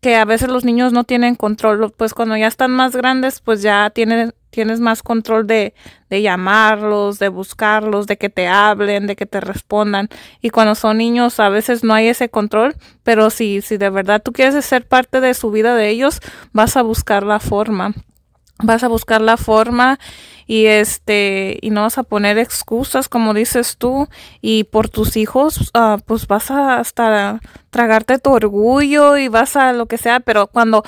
que 0.01 0.17
a 0.17 0.25
veces 0.25 0.49
los 0.49 0.65
niños 0.65 0.91
no 0.91 1.05
tienen 1.05 1.35
control, 1.35 1.91
pues 1.95 2.13
cuando 2.13 2.35
ya 2.35 2.47
están 2.47 2.71
más 2.71 2.93
grandes, 2.95 3.39
pues 3.39 3.61
ya 3.61 3.89
tienen, 3.89 4.33
tienes 4.53 4.79
más 4.79 5.03
control 5.03 5.47
de, 5.47 5.73
de 6.09 6.21
llamarlos, 6.21 7.19
de 7.19 7.27
buscarlos, 7.27 8.07
de 8.07 8.17
que 8.17 8.29
te 8.29 8.47
hablen, 8.47 9.07
de 9.07 9.15
que 9.15 9.25
te 9.25 9.41
respondan. 9.41 10.09
Y 10.41 10.51
cuando 10.51 10.75
son 10.75 10.99
niños 10.99 11.39
a 11.39 11.49
veces 11.49 11.83
no 11.83 11.93
hay 11.93 12.07
ese 12.07 12.29
control, 12.29 12.75
pero 13.03 13.31
si, 13.31 13.61
si 13.61 13.77
de 13.77 13.89
verdad 13.89 14.21
tú 14.23 14.31
quieres 14.31 14.63
ser 14.63 14.87
parte 14.87 15.19
de 15.19 15.33
su 15.33 15.51
vida 15.51 15.75
de 15.75 15.89
ellos, 15.89 16.21
vas 16.53 16.77
a 16.77 16.83
buscar 16.83 17.23
la 17.23 17.39
forma 17.39 17.93
vas 18.59 18.83
a 18.83 18.87
buscar 18.87 19.19
la 19.19 19.35
forma 19.35 19.99
y 20.45 20.67
este 20.67 21.57
y 21.61 21.71
no 21.71 21.81
vas 21.81 21.97
a 21.97 22.03
poner 22.03 22.37
excusas 22.37 23.09
como 23.09 23.33
dices 23.33 23.77
tú 23.77 24.07
y 24.41 24.65
por 24.65 24.89
tus 24.89 25.17
hijos 25.17 25.71
uh, 25.73 25.99
pues 26.05 26.27
vas 26.27 26.51
a 26.51 26.79
hasta 26.79 27.39
tragarte 27.71 28.19
tu 28.19 28.31
orgullo 28.31 29.17
y 29.17 29.27
vas 29.27 29.55
a 29.55 29.73
lo 29.73 29.87
que 29.87 29.97
sea 29.97 30.19
pero 30.19 30.47
cuando 30.47 30.83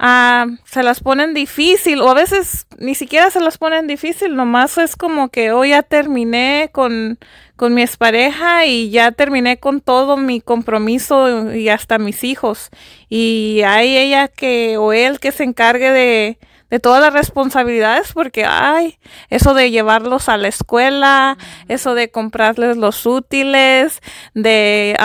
uh, 0.00 0.56
se 0.64 0.82
las 0.82 1.00
ponen 1.00 1.34
difícil 1.34 2.00
o 2.00 2.08
a 2.08 2.14
veces 2.14 2.66
ni 2.78 2.94
siquiera 2.94 3.30
se 3.30 3.40
las 3.40 3.58
ponen 3.58 3.86
difícil 3.86 4.36
nomás 4.36 4.78
es 4.78 4.96
como 4.96 5.28
que 5.28 5.52
hoy 5.52 5.70
ya 5.70 5.82
terminé 5.82 6.70
con 6.72 7.18
con 7.56 7.72
mi 7.72 7.82
expareja 7.82 8.66
y 8.66 8.90
ya 8.90 9.12
terminé 9.12 9.58
con 9.58 9.80
todo 9.80 10.16
mi 10.16 10.40
compromiso 10.40 11.54
y 11.54 11.68
hasta 11.68 11.98
mis 11.98 12.24
hijos 12.24 12.70
y 13.08 13.62
hay 13.64 13.96
ella 13.96 14.28
que 14.28 14.76
o 14.76 14.92
él 14.92 15.20
que 15.20 15.32
se 15.32 15.44
encargue 15.44 15.90
de 15.90 16.38
de 16.74 16.80
todas 16.80 17.00
las 17.00 17.12
responsabilidades 17.12 18.12
porque 18.12 18.44
ay, 18.44 18.98
eso 19.30 19.54
de 19.54 19.70
llevarlos 19.70 20.28
a 20.28 20.36
la 20.36 20.48
escuela, 20.48 21.38
eso 21.68 21.94
de 21.94 22.10
comprarles 22.10 22.76
los 22.76 23.06
útiles, 23.06 24.00
de 24.34 24.96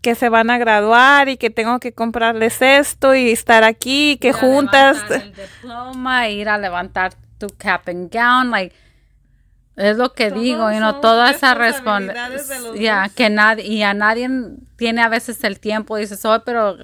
que 0.00 0.14
se 0.14 0.30
van 0.30 0.48
a 0.48 0.56
graduar 0.56 1.28
y 1.28 1.36
que 1.36 1.50
tengo 1.50 1.80
que 1.80 1.92
comprarles 1.92 2.62
esto 2.62 3.14
y 3.14 3.30
estar 3.30 3.62
aquí, 3.62 4.16
que 4.18 4.32
juntas. 4.32 5.04
el 5.10 5.34
diploma, 5.34 6.30
ir 6.30 6.48
a 6.48 6.56
levantar 6.56 7.12
tu 7.36 7.48
cap 7.58 7.86
and 7.90 8.10
gown, 8.10 8.50
like 8.50 8.74
es 9.76 9.98
lo 9.98 10.14
que 10.14 10.30
digo, 10.30 10.72
y 10.72 10.78
no 10.78 11.00
toda 11.00 11.32
esa 11.32 11.52
responsabilidad 11.52 12.74
ya 12.74 13.10
que 13.14 13.28
nadie 13.28 13.66
y 13.66 13.82
a 13.82 13.92
nadie 13.92 14.30
tiene 14.76 15.02
a 15.02 15.10
veces 15.10 15.44
el 15.44 15.60
tiempo 15.60 15.98
dices, 15.98 16.24
"Oh, 16.24 16.42
pero 16.42 16.78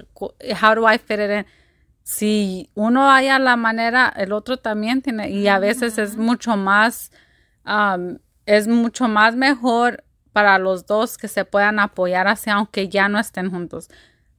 how 0.61 0.75
do 0.75 0.87
I 0.87 0.99
fit 0.99 1.19
it 1.19 1.31
in?" 1.31 1.45
Si 2.05 2.69
uno 2.75 3.11
haya 3.11 3.39
la 3.39 3.55
manera, 3.55 4.13
el 4.15 4.31
otro 4.31 4.57
también 4.57 5.01
tiene, 5.01 5.31
y 5.31 5.47
a 5.47 5.57
veces 5.57 5.97
es 5.97 6.17
mucho 6.17 6.55
más, 6.55 7.11
um, 7.65 8.19
es 8.45 8.67
mucho 8.67 9.07
más 9.07 9.35
mejor 9.35 10.03
para 10.31 10.59
los 10.59 10.85
dos 10.85 11.17
que 11.17 11.27
se 11.27 11.45
puedan 11.45 11.79
apoyar 11.79 12.27
así, 12.27 12.51
aunque 12.51 12.89
ya 12.89 13.09
no 13.09 13.17
estén 13.17 13.49
juntos. 13.49 13.89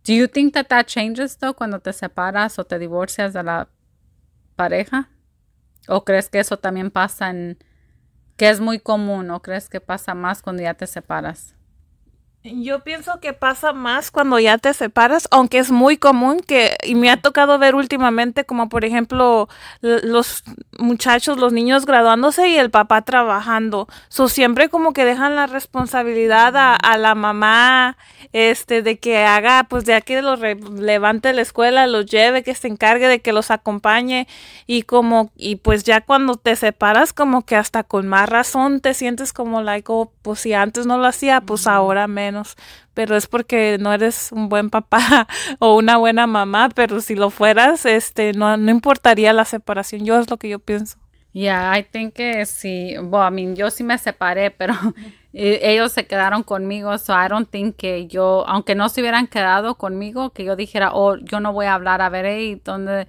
Do 0.06 0.12
you 0.12 0.28
think 0.28 0.54
that 0.54 0.68
that 0.68 0.86
changes 0.86 1.38
though 1.38 1.54
cuando 1.56 1.80
te 1.80 1.92
separas 1.92 2.56
o 2.60 2.64
te 2.64 2.78
divorcias 2.78 3.32
de 3.32 3.42
la 3.42 3.68
pareja? 4.54 5.08
¿O 5.88 6.04
crees 6.04 6.30
que 6.30 6.38
eso 6.38 6.58
también 6.58 6.92
pasa 6.92 7.30
en, 7.30 7.58
que 8.36 8.48
es 8.48 8.60
muy 8.60 8.78
común, 8.78 9.28
o 9.32 9.42
crees 9.42 9.68
que 9.68 9.80
pasa 9.80 10.14
más 10.14 10.40
cuando 10.40 10.62
ya 10.62 10.74
te 10.74 10.86
separas? 10.86 11.55
Yo 12.54 12.80
pienso 12.80 13.18
que 13.20 13.32
pasa 13.32 13.72
más 13.72 14.12
cuando 14.12 14.38
ya 14.38 14.58
te 14.58 14.72
separas, 14.72 15.26
aunque 15.32 15.58
es 15.58 15.72
muy 15.72 15.96
común 15.96 16.40
que, 16.40 16.76
y 16.84 16.94
me 16.94 17.10
ha 17.10 17.16
tocado 17.16 17.58
ver 17.58 17.74
últimamente 17.74 18.44
como 18.44 18.68
por 18.68 18.84
ejemplo 18.84 19.48
los 19.80 20.44
muchachos, 20.78 21.38
los 21.38 21.52
niños 21.52 21.86
graduándose 21.86 22.48
y 22.48 22.56
el 22.56 22.70
papá 22.70 23.02
trabajando. 23.02 23.88
So, 24.08 24.28
siempre 24.28 24.68
como 24.68 24.92
que 24.92 25.04
dejan 25.04 25.34
la 25.34 25.46
responsabilidad 25.46 26.54
a, 26.56 26.96
la 26.98 27.14
mamá, 27.14 27.96
este, 28.32 28.82
de 28.82 28.98
que 28.98 29.24
haga, 29.24 29.64
pues 29.64 29.84
de 29.84 30.00
que 30.02 30.22
los 30.22 30.38
levante 30.40 31.32
la 31.32 31.42
escuela, 31.42 31.86
los 31.86 32.06
lleve, 32.06 32.44
que 32.44 32.54
se 32.54 32.68
encargue 32.68 33.08
de 33.08 33.20
que 33.20 33.32
los 33.32 33.50
acompañe. 33.50 34.28
Y 34.66 34.82
como, 34.82 35.30
y 35.36 35.56
pues 35.56 35.82
ya 35.82 36.00
cuando 36.00 36.36
te 36.36 36.54
separas 36.54 37.12
como 37.12 37.44
que 37.44 37.56
hasta 37.56 37.82
con 37.82 38.06
más 38.06 38.28
razón 38.28 38.80
te 38.80 38.94
sientes 38.94 39.32
como 39.32 39.62
like, 39.62 39.86
oh, 39.90 40.12
pues 40.22 40.40
si 40.40 40.54
antes 40.54 40.86
no 40.86 40.98
lo 40.98 41.06
hacía, 41.06 41.40
pues 41.40 41.66
ahora 41.66 42.06
menos 42.06 42.35
pero 42.94 43.16
es 43.16 43.26
porque 43.26 43.78
no 43.80 43.92
eres 43.92 44.32
un 44.32 44.48
buen 44.48 44.70
papá 44.70 45.28
o 45.58 45.76
una 45.76 45.96
buena 45.96 46.26
mamá, 46.26 46.68
pero 46.74 47.00
si 47.00 47.14
lo 47.14 47.30
fueras, 47.30 47.86
este, 47.86 48.32
no, 48.32 48.56
no 48.56 48.70
importaría 48.70 49.32
la 49.32 49.44
separación. 49.44 50.04
Yo 50.04 50.18
es 50.18 50.30
lo 50.30 50.36
que 50.36 50.48
yo 50.48 50.58
pienso. 50.58 50.98
Yeah, 51.36 51.78
I 51.78 51.82
think 51.82 52.14
que 52.14 52.46
sí, 52.46 52.96
well, 52.98 53.28
I 53.28 53.30
mean, 53.30 53.56
yo 53.56 53.70
sí 53.70 53.84
me 53.84 53.98
separé, 53.98 54.50
pero 54.58 54.72
e, 55.34 55.60
ellos 55.70 55.92
se 55.92 56.06
quedaron 56.06 56.42
conmigo, 56.42 56.96
so 56.96 57.12
I 57.12 57.28
don't 57.28 57.50
think 57.50 57.76
que 57.76 58.06
yo, 58.06 58.46
aunque 58.48 58.74
no 58.74 58.88
se 58.88 59.02
hubieran 59.02 59.26
quedado 59.26 59.74
conmigo, 59.74 60.30
que 60.30 60.44
yo 60.44 60.56
dijera, 60.56 60.92
oh, 60.94 61.16
yo 61.16 61.40
no 61.40 61.52
voy 61.52 61.66
a 61.66 61.74
hablar, 61.74 62.00
a 62.00 62.08
ver, 62.08 62.24
hey, 62.24 62.58
¿dónde 62.64 63.06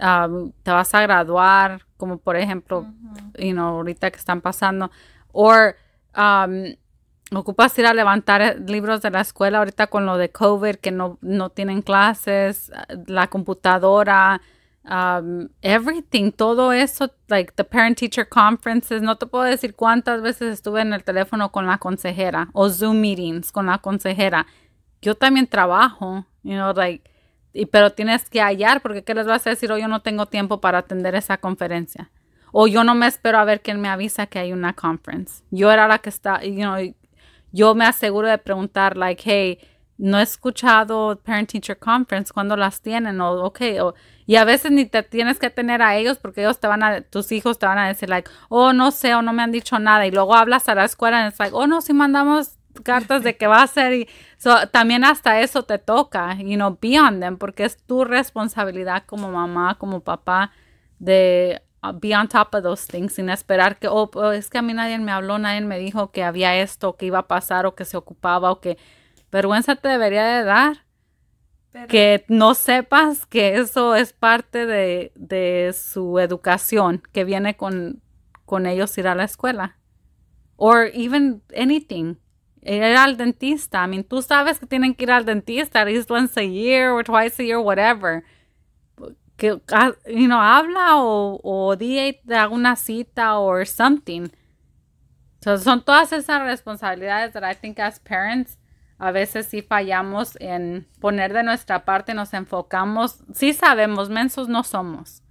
um, 0.00 0.50
te 0.64 0.72
vas 0.72 0.92
a 0.94 1.02
graduar? 1.02 1.82
Como 1.96 2.18
por 2.18 2.36
ejemplo, 2.36 2.86
you 3.38 3.52
know, 3.52 3.76
ahorita 3.76 4.10
que 4.10 4.18
están 4.18 4.40
pasando, 4.40 4.90
o 5.30 5.52
um, 5.52 6.74
ocupas 7.38 7.78
ir 7.78 7.86
a 7.86 7.94
levantar 7.94 8.42
eh, 8.42 8.56
libros 8.66 9.02
de 9.02 9.10
la 9.10 9.20
escuela 9.20 9.58
ahorita 9.58 9.86
con 9.86 10.06
lo 10.06 10.18
de 10.18 10.30
COVID, 10.30 10.76
que 10.76 10.90
no, 10.90 11.18
no 11.20 11.50
tienen 11.50 11.82
clases, 11.82 12.72
la 13.06 13.28
computadora, 13.28 14.40
um, 14.84 15.48
everything, 15.62 16.32
todo 16.32 16.72
eso, 16.72 17.10
like 17.28 17.52
the 17.54 17.64
parent 17.64 17.98
teacher 17.98 18.28
conferences, 18.28 19.02
no 19.02 19.16
te 19.16 19.26
puedo 19.26 19.44
decir 19.44 19.74
cuántas 19.74 20.22
veces 20.22 20.52
estuve 20.54 20.80
en 20.80 20.92
el 20.92 21.04
teléfono 21.04 21.52
con 21.52 21.66
la 21.66 21.78
consejera 21.78 22.48
o 22.52 22.68
Zoom 22.68 23.00
meetings 23.00 23.52
con 23.52 23.66
la 23.66 23.78
consejera. 23.78 24.46
Yo 25.00 25.14
también 25.14 25.46
trabajo, 25.46 26.26
you 26.42 26.54
know, 26.54 26.72
like, 26.74 27.08
y, 27.52 27.66
pero 27.66 27.90
tienes 27.90 28.28
que 28.28 28.40
hallar 28.40 28.80
porque 28.80 29.02
¿qué 29.02 29.14
les 29.14 29.26
vas 29.26 29.46
a 29.46 29.50
decir? 29.50 29.70
O 29.72 29.74
oh, 29.74 29.78
yo 29.78 29.88
no 29.88 30.02
tengo 30.02 30.26
tiempo 30.26 30.60
para 30.60 30.78
atender 30.78 31.14
esa 31.14 31.38
conferencia. 31.38 32.10
O 32.52 32.66
yo 32.66 32.82
no 32.84 32.94
me 32.94 33.06
espero 33.06 33.38
a 33.38 33.44
ver 33.44 33.60
quién 33.60 33.80
me 33.80 33.88
avisa 33.88 34.26
que 34.26 34.38
hay 34.38 34.52
una 34.52 34.72
conference. 34.72 35.44
Yo 35.50 35.70
era 35.70 35.86
la 35.86 35.98
que 35.98 36.08
está, 36.08 36.42
you 36.42 36.62
know, 36.62 36.76
yo 37.52 37.74
me 37.74 37.84
aseguro 37.84 38.28
de 38.28 38.38
preguntar, 38.38 38.96
like, 38.96 39.22
hey, 39.24 39.58
no 39.98 40.18
he 40.18 40.22
escuchado 40.22 41.20
Parent 41.22 41.50
Teacher 41.50 41.78
Conference, 41.78 42.32
¿cuándo 42.32 42.56
las 42.56 42.80
tienen? 42.80 43.20
O, 43.20 43.44
ok, 43.44 43.60
o, 43.82 43.94
y 44.26 44.36
a 44.36 44.44
veces 44.44 44.70
ni 44.72 44.86
te 44.86 45.02
tienes 45.02 45.38
que 45.38 45.50
tener 45.50 45.82
a 45.82 45.96
ellos 45.96 46.18
porque 46.18 46.40
ellos 46.40 46.58
te 46.58 46.68
van 46.68 46.82
a, 46.82 47.02
tus 47.02 47.32
hijos 47.32 47.58
te 47.58 47.66
van 47.66 47.78
a 47.78 47.88
decir, 47.88 48.08
like, 48.08 48.30
oh, 48.48 48.72
no 48.72 48.92
sé, 48.92 49.14
o 49.14 49.22
no 49.22 49.32
me 49.32 49.42
han 49.42 49.52
dicho 49.52 49.78
nada. 49.78 50.06
Y 50.06 50.10
luego 50.10 50.34
hablas 50.34 50.68
a 50.68 50.74
la 50.74 50.84
escuela 50.84 51.24
y 51.24 51.28
es 51.28 51.38
like, 51.38 51.54
oh, 51.54 51.66
no, 51.66 51.82
si 51.82 51.92
mandamos 51.92 52.56
cartas 52.82 53.22
de 53.22 53.36
que 53.36 53.46
va 53.46 53.62
a 53.62 53.66
ser. 53.66 53.92
Y 53.92 54.08
so, 54.38 54.68
también 54.68 55.04
hasta 55.04 55.40
eso 55.40 55.64
te 55.64 55.78
toca, 55.78 56.34
you 56.36 56.54
know, 56.54 56.78
be 56.80 56.98
on 56.98 57.20
them, 57.20 57.36
porque 57.36 57.64
es 57.64 57.76
tu 57.84 58.04
responsabilidad 58.04 59.04
como 59.04 59.30
mamá, 59.30 59.76
como 59.78 60.00
papá, 60.00 60.52
de 60.98 61.62
be 62.00 62.14
on 62.14 62.28
top 62.28 62.54
of 62.54 62.62
those 62.62 62.86
things 62.86 63.14
sin 63.14 63.30
esperar 63.30 63.78
que, 63.78 63.88
oh, 63.88 64.10
oh, 64.14 64.32
es 64.32 64.50
que 64.50 64.58
a 64.58 64.62
mí 64.62 64.74
nadie 64.74 64.98
me 64.98 65.12
habló, 65.12 65.38
nadie 65.38 65.62
me 65.62 65.78
dijo 65.78 66.10
que 66.10 66.22
había 66.22 66.56
esto, 66.56 66.96
que 66.96 67.06
iba 67.06 67.20
a 67.20 67.28
pasar 67.28 67.66
o 67.66 67.74
que 67.74 67.84
se 67.84 67.96
ocupaba 67.96 68.50
o 68.50 68.60
que 68.60 68.76
vergüenza 69.32 69.76
te 69.76 69.88
debería 69.88 70.24
de 70.24 70.44
dar. 70.44 70.84
Que 71.88 72.24
no 72.26 72.54
sepas 72.54 73.26
que 73.26 73.54
eso 73.54 73.94
es 73.94 74.12
parte 74.12 74.66
de, 74.66 75.12
de 75.14 75.72
su 75.72 76.18
educación, 76.18 77.00
que 77.12 77.24
viene 77.24 77.56
con, 77.56 78.02
con 78.44 78.66
ellos 78.66 78.98
ir 78.98 79.06
a 79.06 79.14
la 79.14 79.22
escuela. 79.22 79.76
Or 80.56 80.90
even 80.92 81.42
anything. 81.56 82.16
Ir 82.62 82.82
al 82.82 83.16
dentista. 83.16 83.84
I 83.84 83.88
mean, 83.88 84.02
tú 84.02 84.20
sabes 84.20 84.58
que 84.58 84.66
tienen 84.66 84.94
que 84.94 85.04
ir 85.04 85.12
al 85.12 85.24
dentista 85.24 85.82
at 85.82 85.86
least 85.86 86.10
once 86.10 86.36
a 86.40 86.44
year 86.44 86.90
or 86.90 87.04
twice 87.04 87.40
a 87.40 87.44
year, 87.44 87.58
whatever 87.58 88.24
que, 89.40 89.58
ah, 89.72 89.92
you 90.06 90.30
habla 90.34 90.98
o, 90.98 91.40
o 91.42 91.74
di 91.74 92.20
una 92.50 92.76
cita 92.76 93.38
o 93.38 93.64
something. 93.64 94.28
son 95.40 95.82
todas 95.82 96.12
esas 96.12 96.42
responsabilidades 96.42 97.32
that 97.32 97.42
I 97.42 97.54
think 97.54 97.80
as 97.80 97.98
parents 97.98 98.58
a 98.98 99.12
veces 99.12 99.46
sí 99.46 99.62
fallamos 99.62 100.36
en 100.40 100.86
poner 101.00 101.32
de 101.32 101.42
nuestra 101.42 101.86
parte, 101.86 102.12
nos 102.12 102.34
enfocamos, 102.34 103.24
sí 103.32 103.54
sabemos, 103.54 104.10
mensos 104.10 104.46
no 104.46 104.62
somos. 104.62 105.22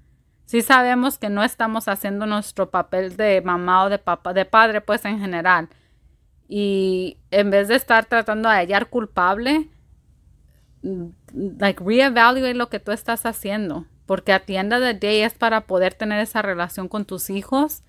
Sí 0.46 0.64
sabemos 0.64 1.20
que 1.20 1.30
no 1.30 1.44
estamos 1.44 1.88
haciendo 1.88 2.26
nuestro 2.26 2.72
papel 2.72 3.16
de 3.16 3.42
mamá 3.42 3.84
o 3.84 3.90
de 3.90 4.00
papá, 4.00 4.34
de 4.34 4.46
padre, 4.46 4.82
pues 4.82 5.06
en 5.06 5.20
general. 5.20 5.70
Y 6.48 7.20
en 7.30 7.52
vez 7.52 7.68
de 7.68 7.76
estar 7.76 8.06
tratando 8.06 8.50
de 8.50 8.56
hallar 8.56 8.90
culpable, 8.90 9.70
mm, 10.82 11.10
like 11.60 11.84
reevaluate 11.84 12.56
lo 12.56 12.70
que 12.70 12.80
tú 12.80 12.92
estás 12.92 13.28
haciendo 13.28 13.86
porque 14.10 14.34
a 14.34 14.40
the 14.40 14.56
end 14.56 14.74
of 14.74 14.82
es 15.04 15.36
para 15.36 15.68
poder 15.68 15.94
tener 15.94 16.20
esa 16.20 16.42
relación 16.42 16.88
con 16.88 17.06
tus 17.06 17.30
hijos 17.30 17.84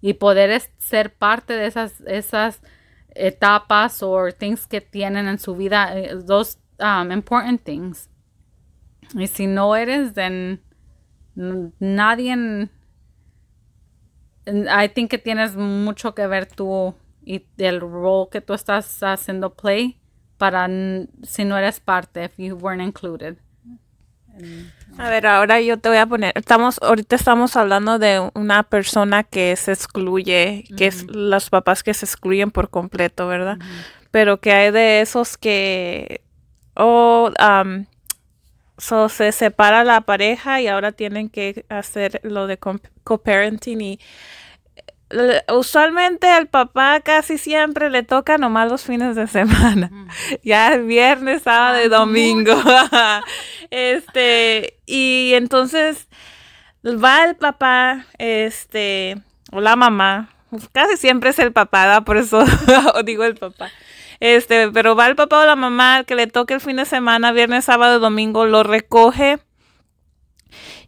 y 0.00 0.14
poder 0.14 0.62
ser 0.78 1.12
parte 1.12 1.52
de 1.52 1.66
esas, 1.66 2.00
esas 2.06 2.62
etapas 3.10 4.02
o 4.02 4.32
things 4.32 4.66
que 4.66 4.80
tienen 4.80 5.28
en 5.28 5.38
su 5.38 5.54
vida, 5.54 5.92
those 6.26 6.56
eh, 6.78 6.82
um, 6.82 7.12
important 7.12 7.62
things. 7.62 8.08
Y 9.14 9.26
si 9.26 9.46
no 9.46 9.76
eres, 9.76 10.14
then 10.14 10.62
nadie, 11.34 12.70
I 14.46 14.88
think 14.88 15.10
que 15.10 15.18
tienes 15.18 15.56
mucho 15.56 16.14
que 16.14 16.26
ver 16.26 16.46
tú 16.46 16.94
y 17.22 17.44
del 17.58 17.82
rol 17.82 18.30
que 18.30 18.40
tú 18.40 18.54
estás 18.54 19.02
haciendo 19.02 19.52
play 19.52 20.00
para 20.38 20.70
si 21.22 21.44
no 21.44 21.58
eres 21.58 21.80
parte, 21.80 22.24
if 22.24 22.38
you 22.38 22.56
weren't 22.56 22.80
included. 22.80 23.36
A 24.98 25.10
ver, 25.10 25.26
ahora 25.26 25.60
yo 25.60 25.78
te 25.78 25.88
voy 25.88 25.98
a 25.98 26.06
poner, 26.06 26.32
estamos, 26.36 26.78
ahorita 26.82 27.16
estamos 27.16 27.54
hablando 27.56 27.98
de 27.98 28.30
una 28.34 28.62
persona 28.62 29.24
que 29.24 29.54
se 29.56 29.72
excluye, 29.72 30.64
que 30.76 30.86
es 30.86 31.04
los 31.08 31.50
papás 31.50 31.82
que 31.82 31.92
se 31.92 32.06
excluyen 32.06 32.50
por 32.50 32.70
completo, 32.70 33.28
¿verdad? 33.28 33.58
Pero 34.10 34.40
que 34.40 34.52
hay 34.52 34.70
de 34.70 35.02
esos 35.02 35.36
que, 35.36 36.22
oh, 36.74 37.30
se 39.08 39.32
separa 39.32 39.84
la 39.84 40.00
pareja 40.00 40.60
y 40.62 40.68
ahora 40.68 40.92
tienen 40.92 41.28
que 41.28 41.66
hacer 41.68 42.20
lo 42.22 42.46
de 42.46 42.58
co-parenting 42.58 43.80
y 43.80 44.00
usualmente 45.52 46.28
al 46.28 46.48
papá 46.48 47.00
casi 47.00 47.38
siempre 47.38 47.90
le 47.90 48.02
toca 48.02 48.38
nomás 48.38 48.70
los 48.70 48.82
fines 48.82 49.16
de 49.16 49.26
semana. 49.26 49.90
Ya 50.42 50.74
es 50.74 50.86
viernes, 50.86 51.42
sábado 51.42 51.84
y 51.84 51.88
domingo. 51.88 52.54
este, 53.70 54.78
y 54.86 55.32
entonces 55.34 56.08
va 56.84 57.24
el 57.24 57.36
papá, 57.36 58.06
este, 58.18 59.16
o 59.52 59.60
la 59.60 59.76
mamá, 59.76 60.30
casi 60.72 60.96
siempre 60.96 61.30
es 61.30 61.38
el 61.38 61.52
papá, 61.52 62.00
por 62.02 62.16
eso 62.16 62.44
digo 63.04 63.24
el 63.24 63.34
papá. 63.34 63.70
Este, 64.20 64.70
pero 64.70 64.96
va 64.96 65.08
el 65.08 65.16
papá 65.16 65.40
o 65.40 65.46
la 65.46 65.56
mamá 65.56 66.04
que 66.04 66.14
le 66.14 66.26
toque 66.26 66.54
el 66.54 66.60
fin 66.60 66.76
de 66.76 66.84
semana, 66.84 67.32
viernes, 67.32 67.66
sábado, 67.66 67.98
domingo, 67.98 68.46
lo 68.46 68.62
recoge. 68.62 69.38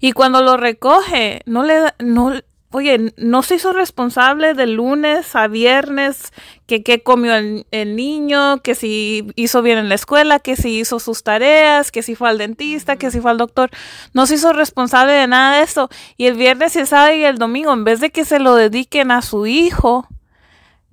Y 0.01 0.13
cuando 0.13 0.41
lo 0.43 0.57
recoge, 0.57 1.43
no 1.45 1.65
le 1.65 1.79
da, 1.79 1.95
no, 1.99 2.33
Oye, 2.71 3.15
no 3.17 3.43
se 3.43 3.55
hizo 3.55 3.73
responsable 3.73 4.53
de 4.53 4.67
lunes 4.67 5.35
a 5.35 5.49
viernes 5.49 6.35
que 6.67 6.83
qué 6.83 7.03
comió 7.03 7.35
el, 7.35 7.97
niño, 7.97 8.63
que 8.63 8.75
si 8.75 9.33
hizo 9.37 9.63
bien 9.63 9.79
en 9.79 9.89
la 9.89 9.95
escuela, 9.95 10.39
que 10.39 10.55
si 10.55 10.79
hizo 10.79 11.01
sus 11.01 11.23
tareas, 11.23 11.91
que 11.91 12.03
si 12.03 12.15
fue 12.15 12.29
al 12.29 12.37
dentista, 12.37 12.97
que 12.97 13.11
si 13.11 13.21
fue 13.21 13.31
al 13.31 13.39
doctor. 13.39 13.71
No 14.13 14.27
se 14.27 14.35
hizo 14.35 14.53
responsable 14.53 15.13
de 15.15 15.27
nada 15.27 15.57
de 15.57 15.63
eso. 15.63 15.89
Y 16.19 16.27
el 16.27 16.35
viernes 16.35 16.77
el 16.77 16.87
sábado 16.87 17.15
y 17.15 17.25
el 17.25 17.39
domingo, 17.39 17.73
en 17.73 17.85
vez 17.85 18.01
de 18.01 18.11
que 18.11 18.27
se 18.27 18.39
lo 18.39 18.55
dediquen 18.55 19.13
a 19.13 19.23
su 19.23 19.47
hijo, 19.47 20.07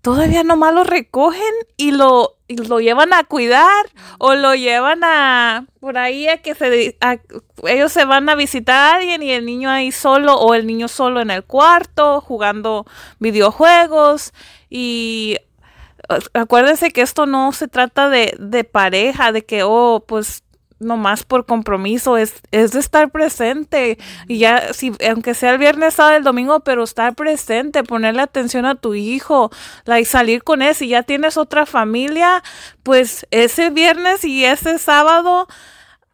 todavía 0.01 0.43
nomás 0.43 0.73
lo 0.73 0.85
recogen 0.85 1.53
y 1.75 1.91
lo, 1.91 2.34
lo 2.47 2.79
llevan 2.79 3.13
a 3.13 3.23
cuidar 3.23 3.85
o 4.19 4.35
lo 4.35 4.53
llevan 4.53 5.03
a 5.03 5.65
por 5.79 5.97
ahí 5.97 6.27
a 6.27 6.37
que 6.37 6.53
se 6.53 6.95
ellos 7.63 7.91
se 7.91 8.05
van 8.05 8.29
a 8.29 8.35
visitar 8.35 8.75
a 8.75 8.95
alguien 8.97 9.23
y 9.23 9.31
el 9.31 9.45
niño 9.45 9.69
ahí 9.69 9.91
solo 9.91 10.35
o 10.35 10.53
el 10.53 10.67
niño 10.67 10.87
solo 10.87 11.21
en 11.21 11.31
el 11.31 11.43
cuarto 11.43 12.21
jugando 12.21 12.85
videojuegos. 13.19 14.33
Y 14.69 15.37
acuérdense 16.33 16.91
que 16.91 17.01
esto 17.01 17.25
no 17.25 17.51
se 17.51 17.67
trata 17.67 18.09
de, 18.09 18.35
de 18.39 18.63
pareja, 18.63 19.31
de 19.31 19.45
que, 19.45 19.63
oh, 19.63 20.03
pues 20.07 20.43
no 20.79 20.97
más 20.97 21.23
por 21.23 21.45
compromiso, 21.45 22.17
es, 22.17 22.33
es 22.51 22.71
de 22.71 22.79
estar 22.79 23.09
presente. 23.11 23.97
Y 24.27 24.39
ya, 24.39 24.73
si, 24.73 24.91
aunque 25.09 25.33
sea 25.33 25.51
el 25.51 25.57
viernes, 25.57 25.95
sábado, 25.95 26.17
el 26.17 26.23
domingo, 26.23 26.59
pero 26.61 26.83
estar 26.83 27.15
presente, 27.15 27.83
ponerle 27.83 28.21
atención 28.21 28.65
a 28.65 28.75
tu 28.75 28.93
hijo, 28.93 29.51
y 29.99 30.05
salir 30.05 30.43
con 30.43 30.61
él. 30.61 30.75
Si 30.75 30.87
ya 30.87 31.03
tienes 31.03 31.37
otra 31.37 31.65
familia, 31.65 32.43
pues 32.83 33.25
ese 33.31 33.69
viernes 33.69 34.23
y 34.25 34.45
ese 34.45 34.77
sábado, 34.77 35.47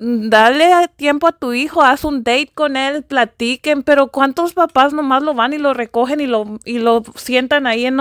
dale 0.03 0.88
tiempo 0.96 1.27
a 1.27 1.31
tu 1.31 1.53
hijo, 1.53 1.84
haz 1.84 2.03
un 2.03 2.24
date 2.24 2.50
con 2.55 2.75
él, 2.75 3.03
platiquen, 3.03 3.84
pero 3.84 4.08
¿cuántos 4.08 4.53
papás 4.53 4.93
nomás 4.93 5.22
lo 5.22 5.36
van 5.36 5.53
y 5.53 5.60
lo 5.60 5.75
recogen 5.75 6.20
y 6.20 6.25
lo, 6.25 6.58
y 6.65 6.79
lo 6.79 7.03
sientan 7.15 7.67
ahí 7.67 7.86
en, 7.86 8.00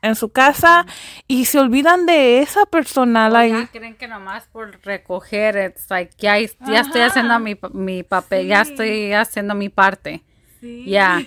en, 0.00 0.14
su 0.14 0.30
casa 0.30 0.86
y 1.28 1.44
se 1.44 1.58
olvidan 1.58 2.06
de 2.06 2.40
esa 2.40 2.64
persona? 2.64 3.28
ya 3.46 3.66
creen 3.66 3.96
que 3.96 4.08
nomás 4.08 4.46
por 4.46 4.80
recoger, 4.82 5.72
it's 5.72 5.90
like, 5.90 6.14
ya, 6.16 6.38
ya 6.38 6.80
estoy 6.80 7.02
haciendo 7.02 7.38
mi, 7.38 7.58
mi 7.74 8.02
papel, 8.02 8.46
ya 8.46 8.62
estoy 8.62 9.12
haciendo 9.12 9.54
mi 9.54 9.68
parte. 9.68 10.22
Sí. 10.60 10.84
Ya. 10.86 11.22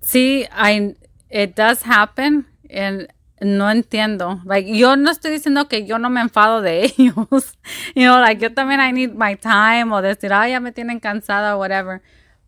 Sí, 0.00 0.46
I, 0.50 0.96
it 1.30 1.54
does 1.54 1.82
happen. 1.84 2.46
And 2.70 3.08
no 3.42 3.70
entiendo. 3.70 4.40
Like, 4.44 4.76
yo 4.76 4.96
no 4.96 5.10
estoy 5.10 5.32
diciendo 5.32 5.68
que 5.68 5.84
yo 5.84 5.98
no 5.98 6.10
me 6.10 6.20
enfado 6.20 6.62
de 6.62 6.84
ellos. 6.98 7.58
you 7.94 8.04
know, 8.04 8.18
like, 8.20 8.40
yo 8.40 8.52
también 8.52 8.80
I 8.80 8.92
need 8.92 9.14
my 9.14 9.36
time 9.36 9.92
o 9.92 10.00
decir, 10.00 10.32
ah, 10.32 10.48
ya 10.48 10.60
me 10.60 10.72
tienen 10.72 11.00
cansada 11.00 11.56
o 11.56 11.58
whatever. 11.58 12.02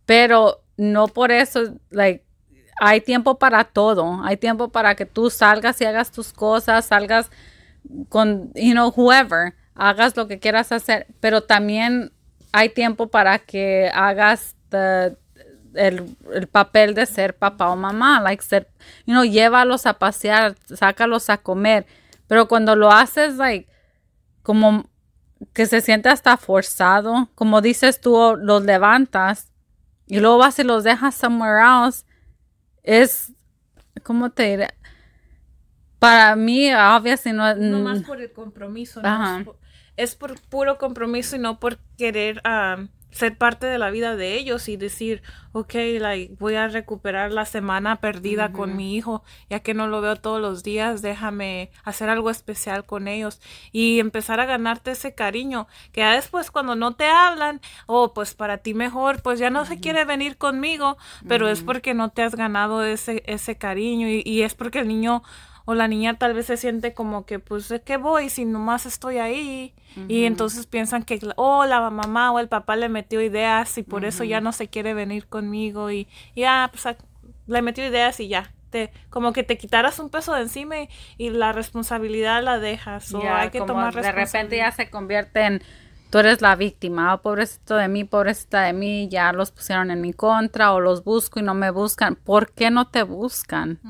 Pero 0.07 0.63
no 0.77 1.09
por 1.09 1.33
eso, 1.33 1.75
like, 1.91 2.25
hay 2.81 3.01
tiempo 3.01 3.39
para 3.39 3.65
todo. 3.65 4.23
Hay 4.25 4.37
tiempo 4.37 4.69
para 4.71 4.95
que 4.95 5.07
tú 5.07 5.31
salgas 5.31 5.81
y 5.81 5.85
hagas 5.85 6.11
tus 6.11 6.33
cosas, 6.33 6.87
salgas 6.87 7.31
con, 8.09 8.53
you 8.55 8.73
know, 8.73 8.93
whoever, 8.95 9.55
hagas 9.75 10.17
lo 10.17 10.29
que 10.29 10.39
quieras 10.39 10.73
hacer. 10.73 11.07
Pero 11.21 11.43
también 11.43 12.13
hay 12.53 12.69
tiempo 12.69 13.09
para 13.09 13.39
que 13.39 13.91
hagas 13.93 14.55
the, 14.71 15.17
el, 15.75 16.17
papel 16.51 16.95
de 16.95 17.07
ser 17.07 17.37
papá 17.37 17.71
o 17.71 17.77
mamá, 17.77 18.21
like 18.21 18.43
ser, 18.43 18.69
you 19.07 19.15
know, 19.15 19.25
llévalos 19.25 19.87
a 19.87 19.99
pasear, 19.99 20.57
sácalos 20.67 21.31
a 21.31 21.39
comer, 21.39 21.87
pero 22.27 22.49
cuando 22.49 22.77
lo 22.77 22.91
haces, 22.91 23.37
like, 23.37 23.69
como 24.43 24.89
que 25.53 25.67
se 25.67 25.81
siente 25.81 26.09
hasta 26.09 26.37
forzado, 26.37 27.29
como 27.35 27.61
dices 27.61 28.01
tú, 28.01 28.37
los 28.39 28.65
levantas 28.65 29.53
y 30.07 30.21
luego 30.21 30.39
vas 30.39 30.59
y 30.59 30.65
los 30.65 30.85
dejas 30.85 31.15
somewhere 31.15 31.63
else, 31.63 32.05
es, 32.83 33.33
¿cómo 34.03 34.31
te 34.31 34.45
diré? 34.45 34.75
Para 35.99 36.37
mí, 36.37 36.73
obviamente, 36.73 37.33
no, 37.33 37.55
no 37.55 37.79
más 37.81 38.03
por 38.03 38.21
el 38.21 38.33
compromiso, 38.33 39.01
no 39.03 39.57
es 39.97 40.15
por, 40.17 40.41
puro 40.41 40.79
compromiso 40.79 41.37
y 41.37 41.39
no 41.39 41.61
por 41.61 41.79
querer 41.97 42.43
um, 42.45 42.89
ser 43.15 43.39
parte 43.39 43.67
de 43.67 43.79
la 43.79 43.91
vida 43.91 44.17
de 44.17 44.35
ellos 44.35 44.69
y 44.69 44.77
decir, 44.77 45.23
ok, 45.53 45.75
like, 46.01 46.35
voy 46.41 46.57
a 46.57 46.67
recuperar 46.67 47.33
la 47.33 47.45
semana 47.45 48.01
perdida 48.01 48.51
con 48.51 48.77
mi 48.77 48.97
hijo, 48.97 49.23
ya 49.49 49.61
que 49.61 49.73
no 49.73 49.87
lo 49.87 50.01
veo 50.01 50.17
todos 50.17 50.41
los 50.41 50.65
días, 50.65 51.01
déjame 51.01 51.71
hacer 51.85 52.09
algo 52.09 52.29
especial 52.29 52.85
con 52.85 53.07
ellos. 53.07 53.41
Y 53.71 54.01
empezar 54.01 54.41
a 54.41 54.47
ganarte 54.47 54.91
ese 54.91 55.15
cariño, 55.15 55.69
que 55.93 56.01
ya 56.01 56.11
después 56.11 56.51
cuando 56.51 56.75
no 56.75 56.97
te 56.97 57.07
hablan, 57.07 57.61
oh, 57.87 58.13
pues 58.15 58.35
para 58.35 58.59
ti 58.59 58.75
mejor, 58.75 59.23
pues 59.23 59.39
ya 59.39 59.49
no 59.49 59.65
se 59.65 59.79
quiere 59.79 60.05
venir 60.05 60.37
conmigo, 60.37 60.97
pero 61.29 61.49
es 61.49 61.63
porque 61.63 61.95
no 61.95 62.09
te 62.09 62.23
has 62.23 62.35
ganado 62.35 62.83
ese, 62.83 63.23
ese 63.27 63.57
cariño 63.57 64.09
y, 64.09 64.25
y 64.27 64.43
es 64.43 64.55
porque 64.55 64.81
el 64.81 64.89
niño 64.89 65.23
o 65.65 65.75
la 65.75 65.89
niña 65.89 66.19
tal 66.19 66.35
vez 66.35 66.47
se 66.47 66.57
siente 66.57 66.95
como 66.95 67.25
que, 67.25 67.39
pues, 67.39 67.69
¿de 67.69 67.81
qué 67.81 67.97
voy 67.97 68.29
si 68.29 68.45
nomás 68.45 68.87
estoy 68.87 69.19
ahí? 69.19 69.75
Y 70.09 70.25
entonces 70.25 70.67
piensan 70.67 71.05
que, 71.05 71.21
oh, 71.37 71.65
la 71.65 71.89
mamá 71.91 72.33
o 72.33 72.39
el 72.39 72.49
papá 72.49 72.77
le 72.77 72.89
metió 72.89 73.21
ideas 73.21 73.79
y 73.79 73.83
por 73.83 74.05
eso 74.05 74.25
ya 74.25 74.41
no 74.41 74.53
se 74.53 74.69
quiere 74.69 74.93
venir 74.93 75.27
conmigo 75.27 75.91
y 75.91 76.09
ya, 76.35 76.71
pues, 76.71 76.97
le 77.47 77.63
metió 77.63 77.87
ideas 77.87 78.19
y 78.21 78.29
ya. 78.29 78.53
Te, 78.71 78.93
como 79.09 79.33
que 79.33 79.45
te 79.45 79.57
quitaras 79.57 80.01
un 80.01 80.11
peso 80.11 80.35
de 80.35 80.43
encima 80.43 80.75
y, 81.17 81.31
la 81.31 81.53
responsabilidad 81.53 82.43
la 82.43 82.59
dejas. 82.59 83.15
O 83.15 83.23
hay 83.23 83.51
que 83.51 83.61
tomar 83.61 83.95
De 83.95 84.11
repente 84.11 84.57
ya 84.57 84.73
se 84.73 84.91
convierte 84.91 85.43
en 85.43 85.63
tú 86.15 86.19
eres 86.19 86.41
la 86.43 86.55
víctima, 86.55 87.13
oh, 87.13 87.23
pobrecito 87.23 87.75
de 87.75 87.89
mí, 87.89 88.05
pobrecita 88.05 88.63
de 88.63 88.73
mí, 88.73 89.09
ya 89.09 89.33
los 89.33 89.51
pusieron 89.51 89.91
en 89.91 90.01
mi 90.01 90.13
contra 90.13 90.73
o 90.73 90.79
los 90.79 91.03
busco 91.03 91.41
y 91.41 91.43
no 91.43 91.55
me 91.55 91.71
buscan. 91.71 92.15
¿Por 92.15 92.53
qué 92.53 92.71
no 92.71 92.87
te 92.87 93.03
buscan? 93.03 93.81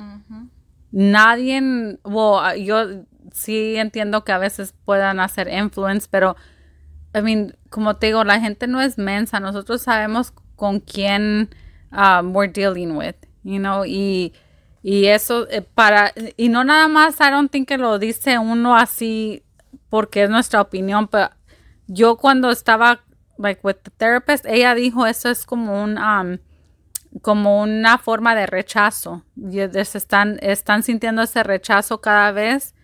Nadie, 0.94 1.98
well, 2.04 2.54
yo 2.62 3.04
sí 3.32 3.76
entiendo 3.76 4.24
que 4.24 4.30
a 4.30 4.38
veces 4.38 4.74
puedan 4.84 5.18
hacer 5.18 5.48
influence, 5.48 6.06
pero, 6.08 6.36
I 7.12 7.20
mean, 7.20 7.56
como 7.68 7.96
te 7.96 8.06
digo, 8.06 8.22
la 8.22 8.40
gente 8.40 8.68
no 8.68 8.80
es 8.80 8.96
mensa, 8.96 9.40
nosotros 9.40 9.82
sabemos 9.82 10.32
con 10.54 10.78
quién 10.78 11.50
um, 11.90 12.34
we're 12.34 12.50
dealing 12.50 12.96
with, 12.96 13.16
you 13.42 13.58
know, 13.58 13.84
y, 13.84 14.32
y 14.84 15.06
eso 15.06 15.48
eh, 15.50 15.62
para, 15.62 16.12
y 16.36 16.48
no 16.48 16.62
nada 16.62 16.86
más, 16.86 17.16
I 17.20 17.30
don't 17.30 17.50
think 17.50 17.66
que 17.66 17.76
lo 17.76 17.98
dice 17.98 18.38
uno 18.38 18.76
así 18.76 19.42
porque 19.90 20.22
es 20.22 20.30
nuestra 20.30 20.60
opinión, 20.60 21.08
pero 21.08 21.30
yo 21.88 22.16
cuando 22.16 22.52
estaba, 22.52 23.00
like, 23.36 23.60
with 23.64 23.78
the 23.82 23.90
therapist, 23.90 24.46
ella 24.46 24.76
dijo, 24.76 25.06
eso 25.06 25.28
es 25.28 25.44
como 25.44 25.82
un, 25.82 25.98
um, 25.98 26.38
como 27.22 27.62
una 27.62 27.98
forma 27.98 28.34
de 28.34 28.46
rechazo. 28.46 29.24
Y 29.36 29.60
están, 29.60 30.38
están 30.42 30.82
sintiendo 30.82 31.22
ese 31.22 31.42
rechazo 31.42 32.00
cada 32.00 32.32
vez 32.32 32.74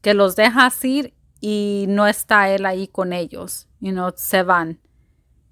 que 0.00 0.14
los 0.14 0.36
dejas 0.36 0.84
ir 0.84 1.14
y 1.40 1.86
no 1.88 2.06
está 2.06 2.48
él 2.50 2.66
ahí 2.66 2.88
con 2.88 3.12
ellos. 3.12 3.68
y 3.80 3.92
no 3.92 4.12
se 4.16 4.42
van. 4.42 4.80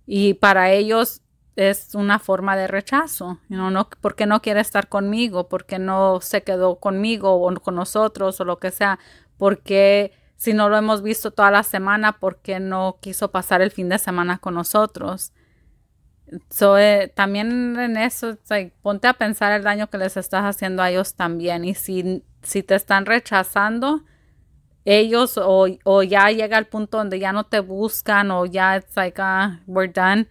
Y 0.07 0.35
para 0.35 0.71
ellos 0.71 1.23
es 1.57 1.95
una 1.95 2.19
forma 2.19 2.57
de 2.57 2.67
rechazo. 2.67 3.39
You 3.49 3.57
know, 3.57 3.71
no, 3.71 3.89
porque 4.01 4.27
no 4.27 4.41
quiere 4.41 4.61
estar 4.61 4.89
conmigo, 4.89 5.49
porque 5.49 5.79
no 5.79 6.21
se 6.21 6.43
quedó 6.43 6.77
conmigo 6.81 7.35
o 7.35 7.55
con 7.61 7.75
nosotros 7.75 8.41
o 8.41 8.45
lo 8.45 8.59
que 8.59 8.71
sea, 8.71 8.99
porque 9.37 10.13
si 10.37 10.55
no 10.55 10.69
lo 10.69 10.77
hemos 10.77 11.03
visto 11.03 11.31
toda 11.31 11.51
la 11.51 11.63
semana, 11.63 12.19
porque 12.19 12.59
no 12.59 12.99
quiso 13.01 13.31
pasar 13.31 13.61
el 13.63 13.71
fin 13.71 13.89
de 13.89 13.99
semana 13.99 14.39
con 14.39 14.55
nosotros 14.55 15.33
So, 16.49 16.79
eh, 16.79 17.12
también 17.14 17.79
en 17.79 17.97
eso, 17.97 18.38
ponte 18.81 19.09
a 19.09 19.14
pensar 19.14 19.53
el 19.53 19.62
daño 19.62 19.88
que 19.88 19.99
les 19.99 20.16
estás 20.16 20.45
haciendo 20.45 20.83
a 20.83 20.90
ellos 20.90 21.14
también. 21.14 21.64
Y 21.64 21.75
si, 21.75 22.25
si 22.42 22.62
te 22.62 22.75
están 22.75 23.07
rechazando, 23.07 24.03
ellos 24.85 25.38
o, 25.38 25.66
o, 25.85 26.03
ya 26.03 26.31
llega 26.31 26.57
al 26.57 26.66
punto 26.66 26.99
donde 26.99 27.18
ya 27.18 27.33
no 27.33 27.45
te 27.45 27.61
buscan 27.61 28.31
o 28.31 28.47
ya 28.47 28.77
it's 28.77 28.97
like, 28.97 29.21
ah, 29.23 29.61
we're 29.66 29.92
done, 29.92 30.29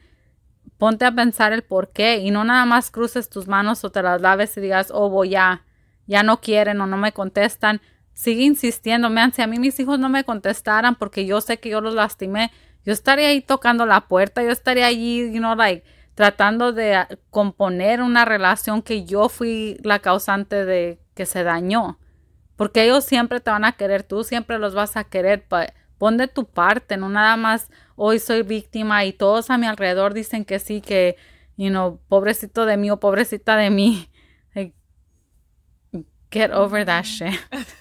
ponte 0.77 1.05
a 1.05 1.11
pensar 1.11 1.53
el 1.53 1.61
por 1.61 1.89
qué 1.91 2.17
y 2.17 2.31
no 2.31 2.43
nada 2.43 2.65
más 2.65 2.91
cruces 2.91 3.29
tus 3.29 3.47
manos 3.47 3.83
o 3.83 3.91
te 3.91 4.01
las 4.01 4.21
laves 4.21 4.57
y 4.57 4.61
digas, 4.61 4.91
oh, 4.91 5.09
voy 5.09 5.29
ya, 5.29 5.63
ya 6.07 6.23
no 6.23 6.41
quieren 6.41 6.81
o 6.81 6.87
no 6.87 6.97
me 6.97 7.13
contestan. 7.13 7.81
Sigue 8.13 8.43
insistiendo, 8.43 9.09
man, 9.09 9.31
si 9.31 9.41
a 9.41 9.47
mí 9.47 9.57
mis 9.57 9.79
hijos 9.79 9.99
no 9.99 10.09
me 10.09 10.25
contestaran 10.25 10.95
porque 10.95 11.25
yo 11.25 11.39
sé 11.39 11.59
que 11.59 11.69
yo 11.69 11.79
los 11.79 11.93
lastimé, 11.93 12.51
yo 12.85 12.93
estaría 12.93 13.27
ahí 13.27 13.41
tocando 13.41 13.85
la 13.85 14.07
puerta, 14.07 14.43
yo 14.43 14.49
estaría 14.49 14.87
allí, 14.87 15.31
you 15.31 15.39
know, 15.39 15.55
like, 15.55 15.83
tratando 16.15 16.73
de 16.73 17.05
componer 17.29 18.01
una 18.01 18.25
relación 18.25 18.81
que 18.81 19.05
yo 19.05 19.29
fui 19.29 19.77
la 19.83 19.99
causante 19.99 20.65
de 20.65 20.99
que 21.13 21.25
se 21.25 21.43
dañó. 21.43 21.99
Porque 22.55 22.83
ellos 22.83 23.05
siempre 23.05 23.39
te 23.39 23.49
van 23.49 23.65
a 23.65 23.71
querer, 23.73 24.03
tú 24.03 24.23
siempre 24.23 24.59
los 24.59 24.75
vas 24.75 24.97
a 24.97 25.03
querer. 25.03 25.45
Pon 25.97 26.17
de 26.17 26.27
tu 26.27 26.45
parte, 26.45 26.97
no 26.97 27.09
nada 27.09 27.37
más 27.37 27.69
hoy 27.95 28.19
soy 28.19 28.43
víctima 28.43 29.05
y 29.05 29.13
todos 29.13 29.49
a 29.49 29.57
mi 29.57 29.67
alrededor 29.67 30.13
dicen 30.13 30.45
que 30.45 30.59
sí, 30.59 30.81
que, 30.81 31.15
you 31.57 31.69
know, 31.69 31.99
pobrecito 32.07 32.65
de 32.65 32.77
mí 32.77 32.91
o 32.91 32.99
pobrecita 32.99 33.55
de 33.55 33.69
mí. 33.69 34.07
get 36.31 36.51
over 36.51 36.85
that 36.85 37.05
shit. 37.05 37.37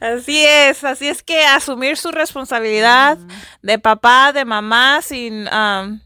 Así 0.00 0.44
es, 0.44 0.82
así 0.84 1.08
es 1.08 1.22
que 1.22 1.44
asumir 1.44 1.96
su 1.96 2.10
responsabilidad 2.10 3.18
de 3.62 3.78
papá, 3.78 4.32
de 4.32 4.44
mamá, 4.44 5.00
sin 5.02 5.46
um, 5.48 6.00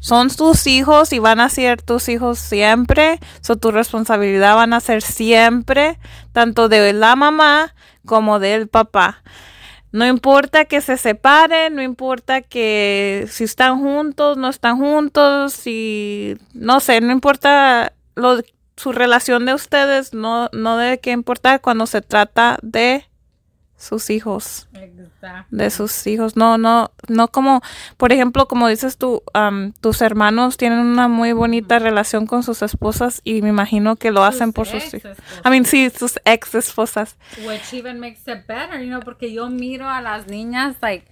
son 0.00 0.28
tus 0.30 0.66
hijos 0.66 1.12
y 1.12 1.18
van 1.18 1.40
a 1.40 1.48
ser 1.48 1.82
tus 1.82 2.08
hijos 2.08 2.38
siempre, 2.38 3.18
son 3.42 3.60
tu 3.60 3.70
responsabilidad 3.70 4.56
van 4.56 4.72
a 4.72 4.80
ser 4.80 5.02
siempre, 5.02 5.98
tanto 6.32 6.68
de 6.68 6.92
la 6.92 7.16
mamá 7.16 7.74
como 8.06 8.38
del 8.38 8.68
papá. 8.68 9.22
No 9.92 10.06
importa 10.06 10.66
que 10.66 10.80
se 10.80 10.96
separen, 10.96 11.74
no 11.74 11.82
importa 11.82 12.42
que 12.42 13.26
si 13.28 13.44
están 13.44 13.80
juntos, 13.80 14.36
no 14.36 14.48
están 14.48 14.78
juntos, 14.78 15.52
si 15.52 16.36
no 16.54 16.78
sé, 16.78 17.00
no 17.00 17.12
importa 17.12 17.92
lo, 18.14 18.40
su 18.80 18.92
relación 18.92 19.44
de 19.44 19.52
ustedes 19.52 20.14
no, 20.14 20.48
no 20.52 20.78
debe 20.78 21.00
que 21.00 21.10
importar 21.10 21.60
cuando 21.60 21.86
se 21.86 22.00
trata 22.00 22.58
de 22.62 23.04
sus 23.76 24.08
hijos. 24.08 24.68
De 25.50 25.70
sus 25.70 26.06
hijos. 26.06 26.34
No, 26.34 26.56
no, 26.56 26.90
no 27.06 27.28
como, 27.28 27.60
por 27.98 28.10
ejemplo, 28.10 28.48
como 28.48 28.68
dices 28.68 28.96
tú, 28.96 29.22
tus 29.82 30.00
hermanos 30.00 30.56
tienen 30.56 30.78
una 30.78 31.08
muy 31.08 31.32
bonita 31.32 31.78
relación 31.78 32.26
con 32.26 32.42
sus 32.42 32.62
esposas 32.62 33.20
y 33.22 33.42
me 33.42 33.50
imagino 33.50 33.96
que 33.96 34.12
lo 34.12 34.24
hacen 34.24 34.54
por 34.54 34.66
sus 34.66 34.94
hijos. 34.94 35.18
I 35.44 35.50
mean, 35.50 35.66
sí, 35.66 35.90
sus 35.90 36.18
ex 36.24 36.54
esposas. 36.54 37.18
Which 37.46 37.74
even 37.74 38.00
makes 38.00 38.20
it 38.26 38.46
better, 38.46 38.80
you 38.80 38.88
know, 38.88 39.00
porque 39.00 39.30
yo 39.30 39.50
miro 39.50 39.88
a 39.88 40.00
las 40.00 40.26
niñas, 40.26 40.76
like, 40.80 41.06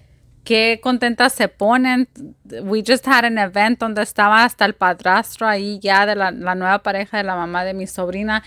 qué 0.48 0.80
contentas 0.82 1.34
se 1.34 1.48
ponen. 1.48 2.08
We 2.62 2.82
just 2.82 3.06
had 3.06 3.26
an 3.26 3.36
event 3.36 3.80
donde 3.80 4.00
estaba 4.00 4.44
hasta 4.44 4.64
el 4.64 4.72
padrastro 4.72 5.46
ahí 5.46 5.78
ya 5.78 6.06
de 6.06 6.14
la, 6.14 6.30
nueva 6.30 6.78
pareja 6.82 7.18
de 7.18 7.24
la 7.24 7.36
mamá 7.36 7.64
de 7.64 7.74
mi 7.74 7.86
sobrina 7.86 8.42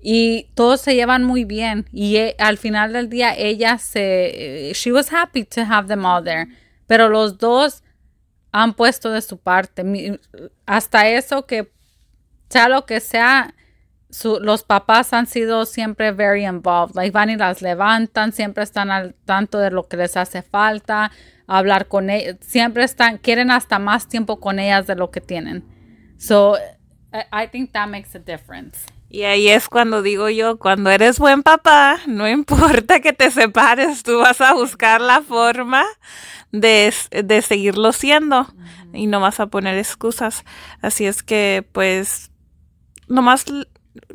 y 0.00 0.50
todos 0.54 0.80
se 0.80 0.96
llevan 0.96 1.22
muy 1.22 1.44
bien. 1.44 1.86
Y 1.92 2.16
e, 2.16 2.34
al 2.40 2.58
final 2.58 2.92
del 2.92 3.08
día 3.08 3.36
ella 3.36 3.78
se 3.78 4.72
she 4.74 4.90
was 4.90 5.12
happy 5.12 5.44
to 5.44 5.60
have 5.60 5.86
them 5.86 6.04
all 6.04 6.24
there 6.24 6.48
pero 6.88 7.08
los 7.08 7.38
dos 7.38 7.84
han 8.50 8.74
puesto 8.74 9.12
de 9.12 9.22
su 9.22 9.38
parte. 9.38 10.18
Hasta 10.66 11.08
eso 11.08 11.46
que 11.46 11.70
sea 12.48 12.68
lo 12.68 12.84
que 12.84 12.98
sea 12.98 13.54
los 14.40 14.64
papás 14.64 15.12
han 15.12 15.26
sido 15.26 15.66
siempre 15.66 16.10
very 16.10 16.44
involved. 16.44 16.96
Like 16.96 17.12
van 17.12 17.30
y 17.30 17.36
las 17.36 17.62
levantan 17.62 18.32
siempre 18.32 18.64
están 18.64 18.90
al 18.90 19.14
tanto 19.24 19.58
de 19.58 19.70
lo 19.70 19.86
que 19.86 19.96
les 19.96 20.16
hace 20.16 20.42
falta 20.42 21.12
hablar 21.46 21.88
con 21.88 22.10
ellas. 22.10 22.36
Siempre 22.40 22.84
están, 22.84 23.18
quieren 23.18 23.50
hasta 23.50 23.78
más 23.78 24.08
tiempo 24.08 24.40
con 24.40 24.58
ellas 24.58 24.86
de 24.86 24.96
lo 24.96 25.10
que 25.10 25.20
tienen. 25.20 25.64
So, 26.18 26.56
I 27.32 27.48
think 27.50 27.72
that 27.72 27.88
makes 27.88 28.16
a 28.16 28.18
difference. 28.18 28.86
Y 29.08 29.22
ahí 29.22 29.48
es 29.48 29.68
cuando 29.68 30.02
digo 30.02 30.28
yo, 30.28 30.58
cuando 30.58 30.90
eres 30.90 31.20
buen 31.20 31.42
papá, 31.44 32.00
no 32.06 32.28
importa 32.28 33.00
que 33.00 33.12
te 33.12 33.30
separes, 33.30 34.02
tú 34.02 34.18
vas 34.18 34.40
a 34.40 34.54
buscar 34.54 35.00
la 35.00 35.22
forma 35.22 35.84
de, 36.50 36.92
de 37.10 37.42
seguirlo 37.42 37.92
siendo 37.92 38.48
y 38.92 39.06
no 39.06 39.20
vas 39.20 39.38
a 39.38 39.46
poner 39.46 39.78
excusas. 39.78 40.44
Así 40.80 41.06
es 41.06 41.22
que, 41.22 41.64
pues, 41.72 42.32
nomás 43.06 43.44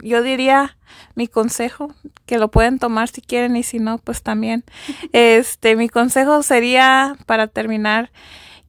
yo 0.01 0.21
diría 0.21 0.77
mi 1.15 1.27
consejo, 1.27 1.93
que 2.25 2.37
lo 2.37 2.49
pueden 2.49 2.79
tomar 2.79 3.09
si 3.09 3.21
quieren 3.21 3.55
y 3.55 3.63
si 3.63 3.79
no, 3.79 3.97
pues 3.97 4.23
también. 4.23 4.63
Este, 5.13 5.75
mi 5.75 5.89
consejo 5.89 6.43
sería 6.43 7.15
para 7.25 7.47
terminar 7.47 8.11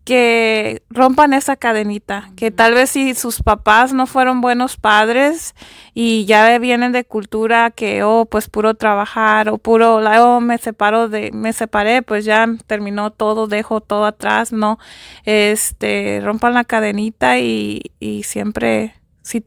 que 0.04 0.82
rompan 0.88 1.34
esa 1.34 1.56
cadenita, 1.56 2.30
que 2.34 2.50
tal 2.50 2.74
vez 2.74 2.90
si 2.90 3.14
sus 3.14 3.42
papás 3.42 3.92
no 3.92 4.06
fueron 4.06 4.40
buenos 4.40 4.76
padres 4.76 5.54
y 5.94 6.24
ya 6.24 6.58
vienen 6.58 6.90
de 6.92 7.04
cultura 7.04 7.70
que 7.70 8.02
oh 8.02 8.24
pues 8.24 8.48
puro 8.48 8.74
trabajar 8.74 9.50
o 9.50 9.58
puro 9.58 9.96
oh 9.98 10.40
me 10.40 10.58
separo 10.58 11.08
de 11.08 11.30
me 11.32 11.52
separé, 11.52 12.02
pues 12.02 12.24
ya 12.24 12.46
terminó 12.66 13.12
todo, 13.12 13.46
dejo 13.46 13.80
todo 13.80 14.06
atrás, 14.06 14.52
no. 14.52 14.78
Este, 15.24 16.20
rompan 16.24 16.54
la 16.54 16.64
cadenita 16.64 17.38
y, 17.38 17.92
y 18.00 18.22
siempre 18.24 18.99
si, 19.22 19.44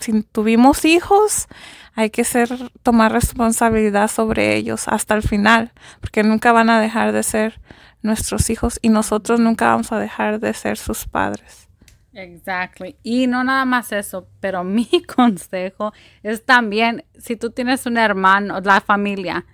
si 0.00 0.22
tuvimos 0.22 0.84
hijos, 0.84 1.48
hay 1.94 2.10
que 2.10 2.24
ser, 2.24 2.48
tomar 2.82 3.12
responsabilidad 3.12 4.08
sobre 4.08 4.54
ellos 4.56 4.88
hasta 4.88 5.14
el 5.14 5.22
final, 5.22 5.72
porque 6.00 6.22
nunca 6.22 6.52
van 6.52 6.70
a 6.70 6.80
dejar 6.80 7.12
de 7.12 7.22
ser 7.22 7.60
nuestros 8.02 8.50
hijos 8.50 8.78
y 8.82 8.90
nosotros 8.90 9.40
nunca 9.40 9.66
vamos 9.66 9.92
a 9.92 9.98
dejar 9.98 10.40
de 10.40 10.52
ser 10.54 10.76
sus 10.76 11.06
padres. 11.06 11.68
Exactly. 12.12 12.96
Y 13.02 13.26
no 13.26 13.44
nada 13.44 13.64
más 13.64 13.92
eso, 13.92 14.28
pero 14.40 14.64
mi 14.64 14.88
consejo 15.04 15.92
es 16.22 16.44
también, 16.44 17.04
si 17.18 17.36
tú 17.36 17.50
tienes 17.50 17.86
un 17.86 17.98
hermano, 17.98 18.60
la 18.60 18.80
familia, 18.80 19.44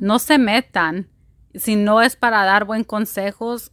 no 0.00 0.18
se 0.18 0.38
metan. 0.38 1.08
Si 1.54 1.76
no 1.76 2.00
es 2.00 2.16
para 2.16 2.44
dar 2.44 2.64
buen 2.64 2.84
consejos 2.84 3.72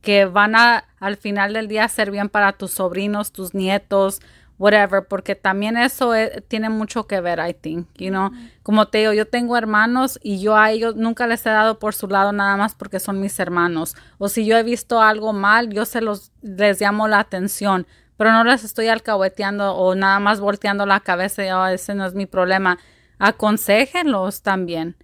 que 0.00 0.24
van 0.24 0.54
a 0.54 0.84
al 1.00 1.16
final 1.16 1.52
del 1.52 1.68
día 1.68 1.88
ser 1.88 2.10
bien 2.10 2.28
para 2.28 2.52
tus 2.52 2.72
sobrinos, 2.72 3.32
tus 3.32 3.54
nietos 3.54 4.20
whatever, 4.58 5.06
porque 5.06 5.34
también 5.34 5.76
eso 5.76 6.14
e, 6.14 6.42
tiene 6.48 6.70
mucho 6.70 7.06
que 7.06 7.20
ver, 7.20 7.38
I 7.38 7.52
think, 7.54 7.88
you 7.98 8.10
know. 8.10 8.30
Como 8.62 8.88
te 8.88 8.98
digo, 8.98 9.12
yo 9.12 9.26
tengo 9.26 9.56
hermanos 9.56 10.18
y 10.22 10.40
yo 10.40 10.56
a 10.56 10.70
ellos 10.70 10.96
nunca 10.96 11.26
les 11.26 11.44
he 11.46 11.50
dado 11.50 11.78
por 11.78 11.94
su 11.94 12.08
lado 12.08 12.32
nada 12.32 12.56
más 12.56 12.74
porque 12.74 13.00
son 13.00 13.20
mis 13.20 13.38
hermanos. 13.38 13.94
O 14.18 14.28
si 14.28 14.46
yo 14.46 14.56
he 14.56 14.62
visto 14.62 15.00
algo 15.00 15.32
mal, 15.32 15.70
yo 15.70 15.84
se 15.84 16.00
los, 16.00 16.32
les 16.42 16.80
llamo 16.80 17.08
la 17.08 17.20
atención, 17.20 17.86
pero 18.16 18.32
no 18.32 18.44
les 18.44 18.64
estoy 18.64 18.88
alcahueteando 18.88 19.74
o 19.74 19.94
nada 19.94 20.18
más 20.20 20.40
volteando 20.40 20.86
la 20.86 21.00
cabeza 21.00 21.44
y 21.44 21.50
oh, 21.50 21.66
ese 21.66 21.94
no 21.94 22.06
es 22.06 22.14
mi 22.14 22.26
problema. 22.26 22.78
Aconsejenlos 23.18 24.42
también, 24.42 24.96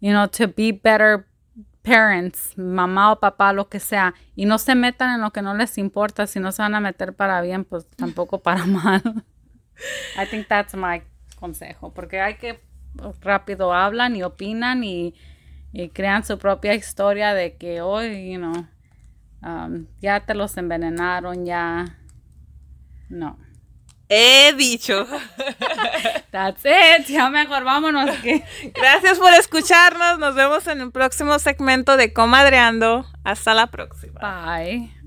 you 0.00 0.10
know, 0.10 0.28
to 0.28 0.46
be 0.48 0.72
better 0.72 1.26
parents, 1.84 2.56
mamá 2.56 3.12
o 3.12 3.20
papá, 3.20 3.52
lo 3.52 3.68
que 3.68 3.78
sea, 3.78 4.14
y 4.34 4.46
no 4.46 4.58
se 4.58 4.74
metan 4.74 5.14
en 5.14 5.20
lo 5.20 5.30
que 5.30 5.42
no 5.42 5.54
les 5.54 5.76
importa, 5.76 6.26
si 6.26 6.40
no 6.40 6.50
se 6.50 6.62
van 6.62 6.74
a 6.74 6.80
meter 6.80 7.14
para 7.14 7.42
bien, 7.42 7.64
pues 7.64 7.86
tampoco 7.90 8.42
para 8.42 8.64
mal. 8.66 9.02
I 10.16 10.26
think 10.26 10.48
that's 10.48 10.74
my 10.74 11.02
consejo, 11.38 11.92
porque 11.92 12.20
hay 12.20 12.36
que 12.36 12.60
rápido 13.20 13.74
hablan 13.74 14.16
y 14.16 14.22
opinan 14.22 14.82
y, 14.82 15.14
crean 15.92 16.24
su 16.24 16.38
propia 16.38 16.72
historia 16.74 17.34
de 17.34 17.56
que 17.56 17.80
hoy, 17.80 18.32
you 18.32 18.38
know, 18.38 18.66
um, 19.42 19.86
ya 20.00 20.20
te 20.20 20.32
los 20.34 20.56
envenenaron, 20.56 21.44
ya 21.44 21.98
no. 23.08 23.43
He 24.08 24.52
dicho. 24.56 25.06
That's 26.30 26.64
it. 26.64 27.06
Ya 27.06 27.30
mejor 27.30 27.64
vámonos. 27.64 28.10
Gracias 28.74 29.18
por 29.18 29.32
escucharnos. 29.32 30.18
Nos 30.18 30.34
vemos 30.34 30.66
en 30.66 30.80
el 30.80 30.92
próximo 30.92 31.38
segmento 31.38 31.96
de 31.96 32.12
Comadreando. 32.12 33.06
Hasta 33.24 33.54
la 33.54 33.68
próxima. 33.68 34.20
Bye. 34.20 35.03